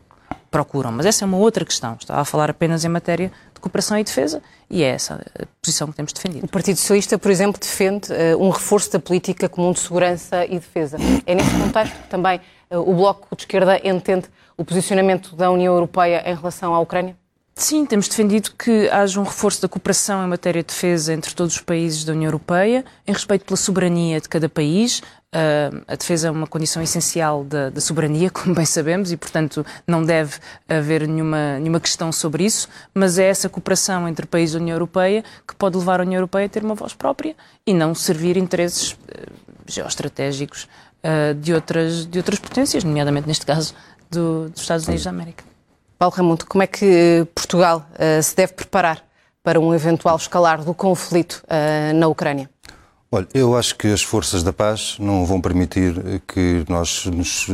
procuram. 0.51 0.93
Mas 0.93 1.07
essa 1.07 1.25
é 1.25 1.27
uma 1.27 1.39
outra 1.39 1.65
questão. 1.65 1.97
Estava 1.99 2.21
a 2.21 2.25
falar 2.25 2.51
apenas 2.51 2.85
em 2.85 2.89
matéria 2.89 3.33
de 3.55 3.61
cooperação 3.61 3.99
e 3.99 4.05
defesa 4.05 4.43
e 4.69 4.83
é 4.83 4.89
essa 4.89 5.15
a 5.41 5.47
posição 5.63 5.89
que 5.89 5.97
temos 5.97 6.13
defendido. 6.13 6.45
O 6.45 6.49
Partido 6.49 6.77
Socialista, 6.77 7.19
por 7.19 7.31
exemplo, 7.31 7.59
defende 7.59 8.13
uh, 8.13 8.39
um 8.39 8.51
reforço 8.51 8.93
da 8.93 9.01
política 9.01 9.49
comum 9.49 9.73
de 9.73 9.81
segurança 9.81 10.45
e 10.45 10.59
defesa. 10.59 10.99
É 11.27 11.35
nesse 11.35 11.51
contexto 11.51 12.03
que 12.03 12.09
também 12.09 12.39
uh, 12.71 12.79
o 12.79 12.95
Bloco 12.95 13.35
de 13.35 13.43
Esquerda 13.43 13.81
entende 13.83 14.27
o 14.59 14.65
posicionamento 14.65 15.35
da 15.35 15.51
União 15.51 15.73
Europeia 15.73 16.23
em 16.27 16.35
relação 16.35 16.75
à 16.75 16.81
Ucrânia? 16.81 17.17
Sim, 17.57 17.87
temos 17.87 18.09
defendido 18.09 18.51
que 18.59 18.89
haja 18.91 19.21
um 19.21 19.23
reforço 19.23 19.63
da 19.63 19.69
cooperação 19.69 20.25
em 20.25 20.29
matéria 20.29 20.61
de 20.61 20.67
defesa 20.67 21.15
entre 21.15 21.33
todos 21.33 21.55
os 21.55 21.61
países 21.61 22.05
da 22.05 22.13
União 22.13 22.27
Europeia, 22.27 22.85
em 23.07 23.13
respeito 23.13 23.45
pela 23.45 23.57
soberania 23.57 24.21
de 24.21 24.29
cada 24.29 24.49
país. 24.49 24.99
Uh, 24.99 25.85
a 25.87 25.95
defesa 25.95 26.29
é 26.29 26.31
uma 26.33 26.49
condição 26.49 26.83
essencial 26.83 27.45
da, 27.45 27.71
da, 27.71 27.81
soberania, 27.81 28.29
como 28.31 28.57
bem 28.57 28.67
sabemos, 28.67 29.13
e, 29.13 29.17
portanto, 29.17 29.65
não 29.87 30.03
deve 30.03 30.39
haver 30.69 31.07
nenhuma, 31.07 31.61
nenhuma 31.61 31.79
questão 31.79 32.11
sobre 32.11 32.45
isso, 32.45 32.69
mas 32.93 33.19
é 33.19 33.29
essa 33.29 33.49
cooperação 33.49 34.09
entre 34.09 34.27
países 34.27 34.55
da 34.55 34.61
União 34.61 34.75
Europeia 34.75 35.23
que 35.47 35.55
pode 35.55 35.79
levar 35.79 36.01
a 36.01 36.03
União 36.03 36.19
Europeia 36.19 36.47
a 36.47 36.49
ter 36.49 36.65
uma 36.65 36.75
voz 36.75 36.93
própria 36.93 37.37
e 37.65 37.73
não 37.73 37.95
servir 37.95 38.37
interesses 38.37 38.93
uh, 38.93 38.97
geoestratégicos 39.65 40.69
uh, 41.05 41.35
de, 41.35 41.55
outras, 41.55 42.05
de 42.05 42.19
outras 42.19 42.41
potências, 42.41 42.83
nomeadamente, 42.83 43.29
neste 43.29 43.47
caso, 43.47 43.75
do, 44.11 44.49
dos 44.49 44.61
Estados 44.61 44.87
Unidos 44.87 45.05
da 45.05 45.11
América. 45.11 45.54
Paulo 46.05 46.17
Ramundo, 46.17 46.45
como 46.45 46.63
é 46.63 46.67
que 46.67 47.27
Portugal 47.35 47.87
uh, 47.93 48.23
se 48.23 48.37
deve 48.37 48.53
preparar 48.53 49.03
para 49.43 49.59
um 49.59 49.73
eventual 49.75 50.17
escalar 50.17 50.63
do 50.63 50.75
conflito 50.75 51.43
uh, 51.45 51.95
na 51.95 52.09
Ucrânia? 52.09 52.51
Olha, 53.11 53.27
eu 53.33 53.57
acho 53.57 53.75
que 53.75 53.87
as 53.91 54.03
forças 54.03 54.43
da 54.43 54.53
paz 54.53 54.97
não 54.99 55.25
vão 55.25 55.41
permitir 55.41 55.95
que 56.29 56.63
nós 56.69 57.07
nos 57.07 57.47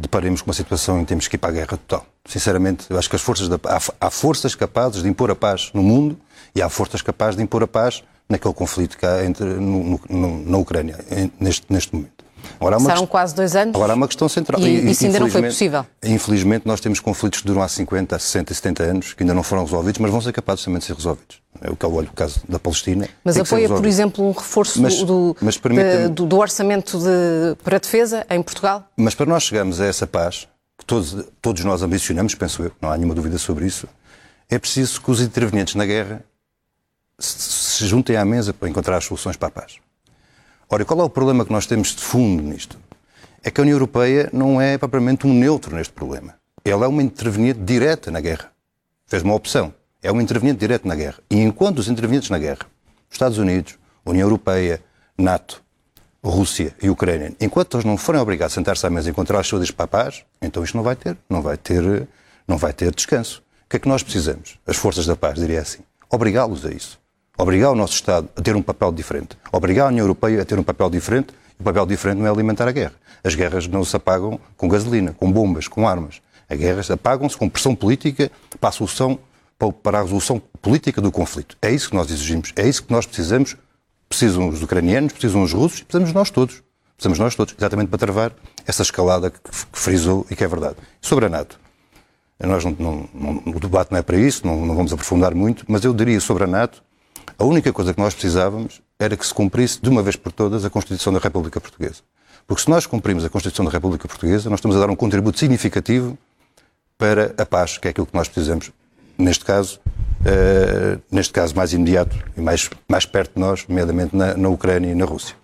deparemos 0.00 0.42
com 0.42 0.48
uma 0.48 0.54
situação 0.54 0.98
em 0.98 1.02
que 1.02 1.08
temos 1.10 1.28
que 1.28 1.36
ir 1.36 1.38
para 1.38 1.50
a 1.50 1.52
guerra 1.52 1.76
total. 1.76 2.04
Sinceramente, 2.24 2.86
eu 2.90 2.98
acho 2.98 3.08
que 3.08 3.14
as 3.14 3.22
forças 3.22 3.48
da, 3.48 3.56
há, 3.66 3.78
há 4.00 4.10
forças 4.10 4.56
capazes 4.56 5.02
de 5.02 5.08
impor 5.08 5.30
a 5.30 5.36
paz 5.36 5.70
no 5.72 5.82
mundo 5.82 6.18
e 6.52 6.60
há 6.60 6.68
forças 6.68 7.02
capazes 7.02 7.36
de 7.36 7.42
impor 7.44 7.62
a 7.62 7.68
paz 7.68 8.02
naquele 8.28 8.54
conflito 8.54 8.98
que 8.98 9.06
há 9.06 9.24
entre, 9.24 9.44
no, 9.44 10.00
no, 10.08 10.44
na 10.44 10.58
Ucrânia, 10.58 10.98
neste, 11.38 11.66
neste 11.68 11.94
momento. 11.94 12.19
Agora, 12.58 12.76
Passaram 12.76 13.06
quase 13.06 13.34
dois 13.34 13.56
anos. 13.56 13.74
Agora 13.74 13.92
há 13.92 13.96
uma 13.96 14.06
questão 14.06 14.28
central. 14.28 14.60
E, 14.60 14.64
e 14.64 14.90
isso 14.90 15.04
ainda 15.04 15.20
não 15.20 15.30
foi 15.30 15.42
possível. 15.42 15.86
Infelizmente, 16.02 16.66
nós 16.66 16.80
temos 16.80 17.00
conflitos 17.00 17.40
que 17.40 17.46
duram 17.46 17.62
há 17.62 17.68
50, 17.68 18.18
60, 18.18 18.54
70 18.54 18.82
anos, 18.82 19.12
que 19.14 19.22
ainda 19.22 19.34
não 19.34 19.42
foram 19.42 19.64
resolvidos, 19.64 19.98
mas 19.98 20.10
vão 20.10 20.20
ser 20.20 20.32
capazes 20.32 20.64
também 20.64 20.78
de 20.78 20.84
ser 20.84 20.94
resolvidos. 20.94 21.40
É 21.60 21.70
o 21.70 21.76
que 21.76 21.84
eu 21.84 21.92
olho 21.92 22.08
o 22.08 22.12
caso 22.12 22.40
da 22.48 22.58
Palestina. 22.58 23.08
Mas 23.24 23.36
apoia, 23.36 23.68
por 23.68 23.84
exemplo, 23.84 24.24
um 24.24 24.32
reforço 24.32 24.80
mas, 24.80 25.02
do, 25.02 25.36
mas 25.40 25.56
de, 25.56 26.08
do, 26.08 26.26
do, 26.26 26.38
orçamento 26.38 26.98
de, 26.98 27.56
para 27.62 27.76
a 27.76 27.78
defesa 27.80 28.24
em 28.30 28.42
Portugal? 28.42 28.88
Mas 28.96 29.14
para 29.14 29.26
nós 29.26 29.42
chegarmos 29.42 29.80
a 29.80 29.86
essa 29.86 30.06
paz, 30.06 30.46
que 30.78 30.84
todos, 30.84 31.24
todos 31.42 31.64
nós 31.64 31.82
ambicionamos, 31.82 32.34
penso 32.34 32.62
eu, 32.62 32.72
não 32.80 32.90
há 32.90 32.96
nenhuma 32.96 33.14
dúvida 33.14 33.36
sobre 33.36 33.66
isso, 33.66 33.88
é 34.48 34.58
preciso 34.58 35.00
que 35.00 35.10
os 35.10 35.20
intervenientes 35.20 35.74
na 35.74 35.84
guerra 35.84 36.24
se, 37.18 37.38
se 37.38 37.86
juntem 37.86 38.16
à 38.16 38.24
mesa 38.24 38.52
para 38.52 38.68
encontrar 38.68 38.96
as 38.96 39.04
soluções 39.04 39.36
para 39.36 39.48
a 39.48 39.50
paz. 39.50 39.76
Ora, 40.72 40.84
qual 40.84 41.00
é 41.00 41.02
o 41.02 41.10
problema 41.10 41.44
que 41.44 41.50
nós 41.50 41.66
temos 41.66 41.88
de 41.88 42.00
fundo 42.00 42.44
nisto? 42.44 42.78
É 43.42 43.50
que 43.50 43.60
a 43.60 43.62
União 43.62 43.74
Europeia 43.74 44.30
não 44.32 44.60
é 44.60 44.78
propriamente 44.78 45.26
um 45.26 45.34
neutro 45.34 45.74
neste 45.74 45.92
problema. 45.92 46.36
Ela 46.64 46.84
é 46.84 46.88
uma 46.88 47.02
interveniente 47.02 47.58
direta 47.58 48.08
na 48.08 48.20
guerra. 48.20 48.52
Fez 49.04 49.24
uma 49.24 49.34
opção. 49.34 49.74
É 50.00 50.12
uma 50.12 50.22
interveniente 50.22 50.60
direta 50.60 50.86
na 50.86 50.94
guerra. 50.94 51.18
E 51.28 51.40
enquanto 51.40 51.80
os 51.80 51.88
intervenientes 51.88 52.30
na 52.30 52.38
guerra, 52.38 52.60
Estados 53.10 53.36
Unidos, 53.36 53.76
União 54.06 54.26
Europeia, 54.26 54.80
NATO, 55.18 55.60
Rússia 56.22 56.72
e 56.80 56.88
Ucrânia, 56.88 57.34
enquanto 57.40 57.76
eles 57.76 57.84
não 57.84 57.96
forem 57.96 58.20
obrigados 58.20 58.54
a 58.54 58.54
sentar-se 58.54 58.86
à 58.86 58.90
mesa 58.90 59.08
e 59.08 59.10
encontrar 59.10 59.40
as 59.40 59.52
a 59.76 59.86
paz, 59.88 60.24
então 60.40 60.62
isto 60.62 60.76
não 60.76 60.84
vai 60.84 60.94
ter, 60.94 61.16
não 61.28 61.42
vai 61.42 61.56
ter, 61.56 62.06
não 62.46 62.56
vai 62.56 62.72
ter 62.72 62.94
descanso. 62.94 63.42
O 63.64 63.68
que 63.70 63.76
é 63.76 63.80
que 63.80 63.88
nós 63.88 64.04
precisamos? 64.04 64.56
As 64.64 64.76
forças 64.76 65.04
da 65.04 65.16
paz, 65.16 65.34
diria 65.34 65.62
assim. 65.62 65.80
Obrigá-los 66.08 66.64
a 66.64 66.70
isso 66.70 67.00
obrigar 67.40 67.70
o 67.70 67.74
nosso 67.74 67.94
Estado 67.94 68.28
a 68.36 68.42
ter 68.42 68.54
um 68.54 68.60
papel 68.60 68.92
diferente, 68.92 69.36
obrigar 69.50 69.86
a 69.86 69.88
União 69.88 70.04
Europeia 70.04 70.42
a 70.42 70.44
ter 70.44 70.58
um 70.58 70.62
papel 70.62 70.90
diferente, 70.90 71.32
e 71.58 71.62
o 71.62 71.64
papel 71.64 71.86
diferente 71.86 72.18
não 72.18 72.26
é 72.26 72.30
alimentar 72.30 72.68
a 72.68 72.72
guerra. 72.72 72.92
As 73.24 73.34
guerras 73.34 73.66
não 73.66 73.82
se 73.84 73.96
apagam 73.96 74.38
com 74.56 74.68
gasolina, 74.68 75.14
com 75.14 75.30
bombas, 75.30 75.66
com 75.66 75.88
armas. 75.88 76.20
As 76.48 76.58
guerras 76.58 76.90
apagam-se 76.90 77.36
com 77.36 77.48
pressão 77.48 77.74
política 77.74 78.30
para 78.60 78.68
a 78.68 78.72
solução, 78.72 79.18
para 79.82 79.98
a 79.98 80.02
resolução 80.02 80.40
política 80.60 81.00
do 81.00 81.10
conflito. 81.10 81.56
É 81.62 81.70
isso 81.70 81.88
que 81.88 81.96
nós 81.96 82.10
exigimos, 82.10 82.52
é 82.56 82.68
isso 82.68 82.82
que 82.82 82.92
nós 82.92 83.06
precisamos. 83.06 83.56
Precisam 84.08 84.48
os 84.48 84.62
ucranianos, 84.62 85.12
precisam 85.12 85.42
os 85.42 85.52
russos, 85.52 85.82
precisamos 85.82 86.12
nós 86.12 86.30
todos. 86.30 86.62
Precisamos 86.96 87.18
nós 87.18 87.34
todos, 87.34 87.54
exatamente 87.56 87.88
para 87.88 87.98
travar 87.98 88.32
essa 88.66 88.82
escalada 88.82 89.30
que, 89.30 89.38
frisou 89.72 90.26
e 90.30 90.36
que 90.36 90.44
é 90.44 90.48
verdade. 90.48 90.76
Sobre 91.00 91.26
a 91.26 91.28
NATO. 91.28 91.58
Nós 92.38 92.64
não, 92.64 92.76
não, 92.78 93.08
não, 93.14 93.52
o 93.54 93.60
debate 93.60 93.92
não 93.92 93.98
é 93.98 94.02
para 94.02 94.18
isso, 94.18 94.46
não, 94.46 94.66
não 94.66 94.74
vamos 94.74 94.92
aprofundar 94.92 95.34
muito, 95.34 95.64
mas 95.68 95.84
eu 95.84 95.94
diria 95.94 96.20
sobre 96.20 96.44
a 96.44 96.46
NATO 96.46 96.82
a 97.40 97.44
única 97.44 97.72
coisa 97.72 97.94
que 97.94 98.00
nós 98.00 98.12
precisávamos 98.12 98.82
era 98.98 99.16
que 99.16 99.26
se 99.26 99.32
cumprisse 99.32 99.80
de 99.80 99.88
uma 99.88 100.02
vez 100.02 100.14
por 100.14 100.30
todas 100.30 100.62
a 100.62 100.68
Constituição 100.68 101.10
da 101.10 101.18
República 101.18 101.58
Portuguesa. 101.58 102.02
Porque 102.46 102.62
se 102.62 102.68
nós 102.68 102.84
cumprimos 102.84 103.24
a 103.24 103.30
Constituição 103.30 103.64
da 103.64 103.70
República 103.70 104.06
Portuguesa, 104.06 104.50
nós 104.50 104.58
estamos 104.58 104.76
a 104.76 104.80
dar 104.80 104.90
um 104.90 104.96
contributo 104.96 105.38
significativo 105.38 106.18
para 106.98 107.34
a 107.38 107.46
paz, 107.46 107.78
que 107.78 107.88
é 107.88 107.92
aquilo 107.92 108.06
que 108.06 108.14
nós 108.14 108.28
precisamos, 108.28 108.70
neste 109.16 109.42
caso, 109.42 109.80
uh, 109.86 111.00
neste 111.10 111.32
caso 111.32 111.56
mais 111.56 111.72
imediato 111.72 112.14
e 112.36 112.42
mais, 112.42 112.68
mais 112.86 113.06
perto 113.06 113.32
de 113.36 113.40
nós, 113.40 113.64
nomeadamente 113.66 114.14
na, 114.14 114.34
na 114.34 114.48
Ucrânia 114.50 114.90
e 114.90 114.94
na 114.94 115.06
Rússia. 115.06 115.34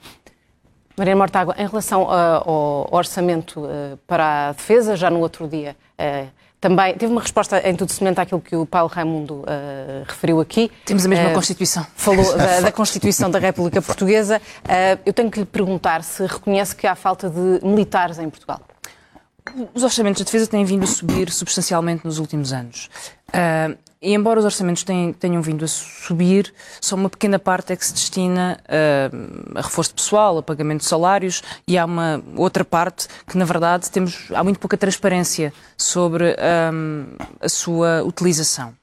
Maria 0.98 1.16
Mortágua, 1.16 1.54
em 1.56 1.66
relação 1.66 2.02
uh, 2.02 2.08
ao 2.10 2.88
orçamento 2.90 3.60
uh, 3.60 3.98
para 4.06 4.50
a 4.50 4.52
defesa, 4.52 4.96
já 4.96 5.08
no 5.08 5.20
outro 5.20 5.48
dia 5.48 5.74
também 6.66 6.94
teve 6.94 7.12
uma 7.12 7.20
resposta 7.20 7.60
em 7.60 7.76
tudo 7.76 7.92
semelhante 7.92 8.20
àquilo 8.20 8.40
que 8.40 8.56
o 8.56 8.66
Paulo 8.66 8.88
Raimundo 8.88 9.34
uh, 9.34 10.04
referiu 10.04 10.40
aqui. 10.40 10.68
Temos 10.84 11.06
a 11.06 11.08
mesma 11.08 11.30
uh, 11.30 11.32
Constituição. 11.32 11.86
Falou 11.94 12.36
da, 12.36 12.60
da, 12.66 12.72
Constituição 12.72 13.30
da 13.30 13.38
República 13.38 13.80
Portuguesa. 13.80 14.42
Uh, 14.64 15.00
eu 15.06 15.12
tenho 15.12 15.30
que 15.30 15.38
lhe 15.38 15.46
perguntar 15.46 16.02
se 16.02 16.26
reconhece 16.26 16.74
que 16.74 16.84
há 16.84 16.96
falta 16.96 17.30
de 17.30 17.64
militares 17.64 18.18
em 18.18 18.28
Portugal. 18.28 18.60
os 19.72 19.84
orçamentos 19.84 20.22
da 20.22 20.24
defesa 20.24 20.50
têm 20.50 20.64
vindo 20.64 20.82
a 20.82 20.88
subir 20.88 21.30
substancialmente 21.30 22.04
nos 22.04 22.18
últimos 22.18 22.52
anos. 22.52 22.90
Uh, 23.28 23.78
e 24.00 24.12
embora 24.12 24.38
os 24.38 24.44
orçamentos 24.44 24.84
tenham, 24.84 25.40
vindo 25.40 25.64
a 25.64 25.68
subir, 25.68 26.52
só 26.80 26.94
uma 26.96 27.08
pequena 27.08 27.38
parte 27.38 27.72
é 27.72 27.76
que 27.76 27.84
se 27.84 27.94
destina 27.94 28.58
uh, 28.64 29.58
a 29.58 29.62
reforço 29.62 29.94
pessoal, 29.94 30.38
a 30.38 30.42
pagamento 30.42 30.80
de 30.80 30.86
salários, 30.86 31.42
e 31.66 31.78
há 31.78 31.84
uma 31.84 32.22
outra 32.36 32.64
parte 32.64 33.08
que, 33.26 33.38
na 33.38 33.44
verdade, 33.44 33.90
temos, 33.90 34.28
há 34.34 34.44
muito 34.44 34.60
pouca 34.60 34.76
transparência 34.76 35.52
sobre 35.76 36.36
um, 36.72 37.06
a 37.40 37.48
sua 37.48 38.02
utilização. 38.04 38.74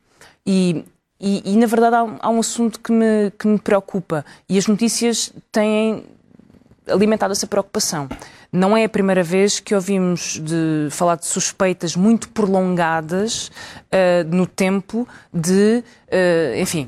E, 0.46 0.84
e, 1.20 1.54
e 1.54 1.58
na 1.58 1.68
verdade, 1.68 1.96
há, 1.96 2.18
há, 2.20 2.30
um 2.30 2.40
assunto 2.40 2.80
que 2.80 2.92
me, 2.92 3.32
que 3.38 3.48
me 3.48 3.60
preocupa, 3.60 4.26
e 4.50 4.58
as 4.58 4.66
notícias 4.66 5.32
têm 5.52 6.06
alimentado 6.88 7.32
essa 7.32 7.48
preocupação. 7.48 8.10
Não 8.54 8.78
é 8.78 8.84
a 8.84 8.90
primeira 8.90 9.24
vez 9.24 9.60
que 9.60 9.74
ouvimos 9.74 10.40
de 10.40 10.88
falar 10.92 11.16
de 11.16 11.26
suspeitas 11.26 11.96
muito 11.96 12.30
prolongadas 12.30 13.48
uh, 13.48 14.24
no 14.30 14.46
tempo 14.46 15.08
de, 15.34 15.84
uh, 16.08 16.62
enfim, 16.62 16.88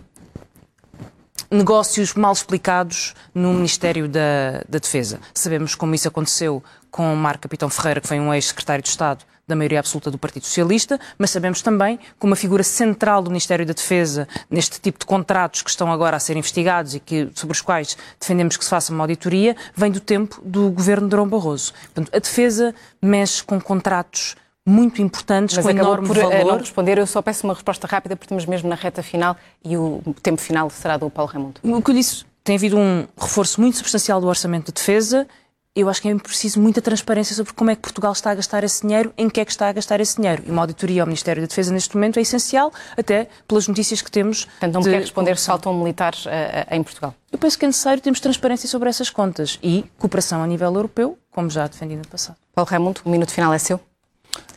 negócios 1.49 2.13
mal 2.13 2.33
explicados 2.33 3.15
no 3.33 3.51
Ministério 3.51 4.07
da, 4.07 4.63
da 4.69 4.77
Defesa. 4.77 5.19
Sabemos 5.33 5.73
como 5.73 5.95
isso 5.95 6.07
aconteceu 6.07 6.63
com 6.95 7.13
Marco 7.13 7.41
Capitão 7.41 7.69
Ferreira, 7.69 7.99
que 7.99 8.07
foi 8.07 8.17
um 8.21 8.33
ex-secretário 8.33 8.81
de 8.81 8.87
Estado 8.87 9.25
da 9.45 9.53
maioria 9.53 9.79
absoluta 9.79 10.09
do 10.09 10.17
Partido 10.17 10.45
Socialista, 10.45 10.97
mas 11.17 11.29
sabemos 11.29 11.61
também 11.61 11.97
que 11.97 12.25
uma 12.25 12.37
figura 12.37 12.63
central 12.63 13.21
do 13.21 13.29
Ministério 13.29 13.65
da 13.65 13.73
Defesa 13.73 14.25
neste 14.49 14.79
tipo 14.79 14.99
de 14.99 15.05
contratos 15.05 15.61
que 15.61 15.69
estão 15.69 15.91
agora 15.91 16.15
a 16.15 16.19
ser 16.21 16.37
investigados 16.37 16.95
e 16.95 17.01
que, 17.01 17.29
sobre 17.35 17.51
os 17.51 17.59
quais 17.59 17.97
defendemos 18.17 18.55
que 18.55 18.63
se 18.63 18.69
faça 18.69 18.93
uma 18.93 19.03
auditoria, 19.03 19.57
vem 19.75 19.91
do 19.91 19.99
tempo 19.99 20.41
do 20.41 20.69
governo 20.69 21.03
de 21.07 21.09
Durão 21.09 21.27
Barroso. 21.27 21.73
Portanto, 21.93 22.15
a 22.15 22.19
defesa 22.19 22.73
mexe 23.01 23.43
com 23.43 23.59
contratos 23.59 24.37
muito 24.65 25.01
importantes, 25.01 25.57
Mas 25.57 25.65
com 25.65 25.71
enorme 25.71 26.07
por, 26.07 26.15
eh, 26.15 26.21
valor. 26.21 26.53
não 26.53 26.59
responder, 26.59 26.97
eu 26.97 27.05
só 27.05 27.21
peço 27.21 27.45
uma 27.45 27.55
resposta 27.55 27.85
rápida, 27.85 28.15
porque 28.15 28.27
estamos 28.27 28.45
mesmo 28.45 28.69
na 28.69 28.75
reta 28.75 29.03
final 29.03 29.35
e 29.65 29.75
o 29.75 30.01
tempo 30.23 30.39
final 30.39 30.69
será 30.69 30.95
do 30.95 31.09
Paulo 31.09 31.29
Raimundo. 31.29 31.59
O 31.61 31.81
que 31.81 31.91
eu 31.91 31.95
disse, 31.95 32.23
tem 32.41 32.55
havido 32.55 32.77
um 32.77 33.05
reforço 33.17 33.59
muito 33.59 33.75
substancial 33.75 34.21
do 34.21 34.27
orçamento 34.27 34.67
de 34.67 34.73
defesa 34.73 35.27
eu 35.75 35.89
acho 35.89 36.01
que 36.01 36.07
é 36.07 36.15
preciso 36.15 36.59
muita 36.61 36.81
transparência 36.81 37.35
sobre 37.35 37.51
como 37.51 37.69
é 37.69 37.75
que 37.75 37.81
Portugal 37.81 38.13
está 38.13 38.31
a 38.31 38.35
gastar 38.35 38.63
esse 38.63 38.81
dinheiro, 38.81 39.13
em 39.17 39.29
que 39.29 39.41
é 39.41 39.45
que 39.45 39.51
está 39.51 39.67
a 39.67 39.73
gastar 39.73 39.99
esse 39.99 40.15
dinheiro. 40.15 40.41
E 40.47 40.51
uma 40.51 40.61
auditoria 40.61 41.01
ao 41.01 41.05
Ministério 41.05 41.41
da 41.41 41.47
Defesa 41.47 41.73
neste 41.73 41.95
momento 41.95 42.17
é 42.17 42.21
essencial, 42.21 42.71
até 42.97 43.27
pelas 43.45 43.67
notícias 43.67 44.01
que 44.01 44.09
temos. 44.09 44.45
Portanto, 44.45 44.73
não 44.73 44.81
me 44.81 44.89
quer 44.89 45.01
responder 45.01 45.37
se 45.37 45.47
faltam 45.47 45.73
militares 45.77 46.25
uh, 46.25 46.29
em 46.71 46.81
Portugal. 46.81 47.13
Eu 47.29 47.37
penso 47.37 47.59
que 47.59 47.65
é 47.65 47.67
necessário 47.67 48.01
termos 48.01 48.21
transparência 48.21 48.69
sobre 48.69 48.87
essas 48.87 49.09
contas 49.09 49.59
e 49.61 49.83
cooperação 49.97 50.41
a 50.41 50.47
nível 50.47 50.73
europeu, 50.73 51.17
como 51.29 51.49
já 51.49 51.67
defendi 51.67 51.97
no 51.97 52.07
passado. 52.07 52.37
Paulo 52.53 52.69
Raimundo, 52.69 53.01
o 53.03 53.09
minuto 53.09 53.31
final 53.31 53.53
é 53.53 53.57
seu. 53.57 53.77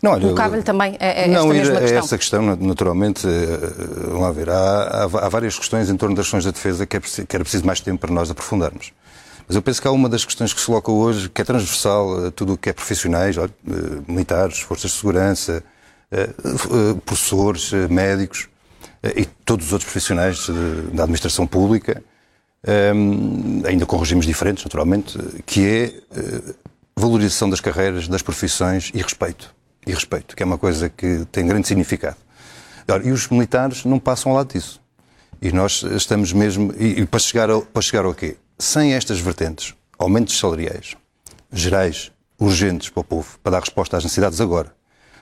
Não, 0.00 0.12
olha, 0.12 0.20
Colocava-lhe 0.20 0.62
também 0.62 0.96
é, 1.00 1.24
é 1.24 1.28
não, 1.28 1.52
esta 1.52 1.54
mesma 1.54 1.80
questão. 1.80 1.98
essa 1.98 2.18
questão, 2.18 2.56
naturalmente, 2.56 3.26
vamos 4.08 4.36
ver, 4.36 4.50
há, 4.50 4.54
há, 4.54 5.02
há, 5.04 5.28
várias 5.28 5.58
questões 5.58 5.90
em 5.90 5.96
torno 5.96 6.14
das 6.14 6.26
questões 6.26 6.44
da 6.44 6.50
defesa 6.52 6.86
que, 6.86 6.96
é 6.96 7.00
preciso, 7.00 7.26
que 7.26 7.36
era 7.36 7.44
preciso 7.44 7.66
mais 7.66 7.80
tempo 7.80 7.98
para 8.00 8.12
nós 8.12 8.30
aprofundarmos. 8.30 8.92
Mas 9.48 9.56
eu 9.56 9.62
penso 9.62 9.80
que 9.80 9.88
há 9.88 9.90
uma 9.90 10.10
das 10.10 10.26
questões 10.26 10.52
que 10.52 10.60
se 10.60 10.66
coloca 10.66 10.92
hoje, 10.92 11.30
que 11.30 11.40
é 11.40 11.44
transversal 11.44 12.26
a 12.26 12.30
tudo 12.30 12.52
o 12.52 12.58
que 12.58 12.68
é 12.68 12.72
profissionais, 12.74 13.34
eh, 13.38 13.48
militares, 14.06 14.60
forças 14.60 14.90
de 14.90 14.98
segurança, 14.98 15.64
eh, 16.10 16.28
eh, 16.28 17.00
professores, 17.06 17.72
médicos 17.88 18.46
e 19.16 19.24
todos 19.24 19.66
os 19.66 19.72
outros 19.72 19.90
profissionais 19.90 20.48
da 20.92 21.04
administração 21.04 21.46
pública, 21.46 22.02
ainda 23.64 23.86
com 23.86 23.96
regimes 23.96 24.26
diferentes, 24.26 24.64
naturalmente, 24.64 25.16
que 25.46 25.64
é 25.64 25.92
valorização 26.96 27.48
das 27.48 27.60
carreiras, 27.60 28.08
das 28.08 28.22
profissões 28.22 28.90
e 28.92 29.00
respeito. 29.00 29.54
E 29.86 29.92
respeito, 29.92 30.34
que 30.34 30.42
é 30.42 30.46
uma 30.46 30.58
coisa 30.58 30.88
que 30.88 31.24
tem 31.30 31.46
grande 31.46 31.68
significado. 31.68 32.16
E 33.04 33.12
os 33.12 33.28
militares 33.28 33.84
não 33.84 34.00
passam 34.00 34.32
ao 34.32 34.38
lado 34.38 34.52
disso. 34.52 34.80
E 35.40 35.52
nós 35.52 35.84
estamos 35.84 36.32
mesmo. 36.32 36.74
E, 36.76 37.06
para 37.06 37.20
chegar 37.20 37.48
ao, 37.48 37.62
para 37.62 37.82
chegar 37.82 38.04
ao 38.04 38.12
quê? 38.12 38.36
Sem 38.58 38.94
estas 38.94 39.20
vertentes, 39.20 39.74
aumentos 39.98 40.38
salariais 40.38 40.96
gerais, 41.52 42.12
urgentes 42.38 42.88
para 42.88 43.00
o 43.00 43.04
povo, 43.04 43.38
para 43.42 43.52
dar 43.52 43.60
resposta 43.60 43.96
às 43.96 44.04
necessidades 44.04 44.40
agora, 44.40 44.72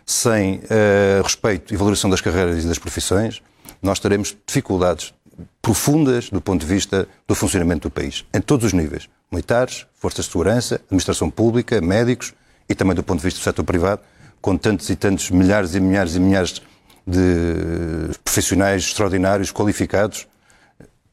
sem 0.04 0.56
uh, 0.56 1.22
respeito 1.22 1.72
e 1.72 1.76
valoração 1.76 2.08
das 2.10 2.20
carreiras 2.20 2.64
e 2.64 2.66
das 2.66 2.78
profissões, 2.78 3.42
nós 3.82 3.98
teremos 3.98 4.36
dificuldades 4.46 5.12
profundas 5.60 6.30
do 6.30 6.40
ponto 6.40 6.60
de 6.60 6.66
vista 6.66 7.08
do 7.26 7.34
funcionamento 7.34 7.88
do 7.88 7.92
país, 7.92 8.24
em 8.32 8.40
todos 8.40 8.66
os 8.66 8.72
níveis. 8.72 9.08
Militares, 9.30 9.86
forças 9.94 10.24
de 10.24 10.32
segurança, 10.32 10.76
administração 10.86 11.30
pública, 11.30 11.80
médicos 11.80 12.32
e 12.68 12.74
também 12.74 12.94
do 12.94 13.02
ponto 13.02 13.18
de 13.18 13.24
vista 13.24 13.40
do 13.40 13.44
setor 13.44 13.64
privado, 13.64 14.00
com 14.40 14.56
tantos 14.56 14.88
e 14.90 14.96
tantos 14.96 15.30
milhares 15.30 15.74
e 15.74 15.80
milhares 15.80 16.14
e 16.14 16.20
milhares 16.20 16.62
de 17.06 18.16
profissionais 18.24 18.84
extraordinários, 18.84 19.50
qualificados, 19.52 20.26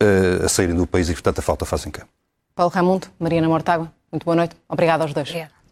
uh, 0.01 0.45
a 0.45 0.49
saírem 0.49 0.75
do 0.75 0.87
país 0.87 1.09
e, 1.09 1.13
portanto, 1.13 1.39
a 1.39 1.41
falta 1.41 1.65
fazem 1.65 1.91
cá. 1.91 2.05
Paulo 2.55 2.71
Raimundo, 2.71 3.07
Mariana 3.19 3.47
Mortágua, 3.47 3.91
muito 4.11 4.25
boa 4.25 4.35
noite. 4.35 4.55
Obrigada 4.69 5.03
aos 5.03 5.13
dois. 5.13 5.27
Obrigada. 5.29 5.62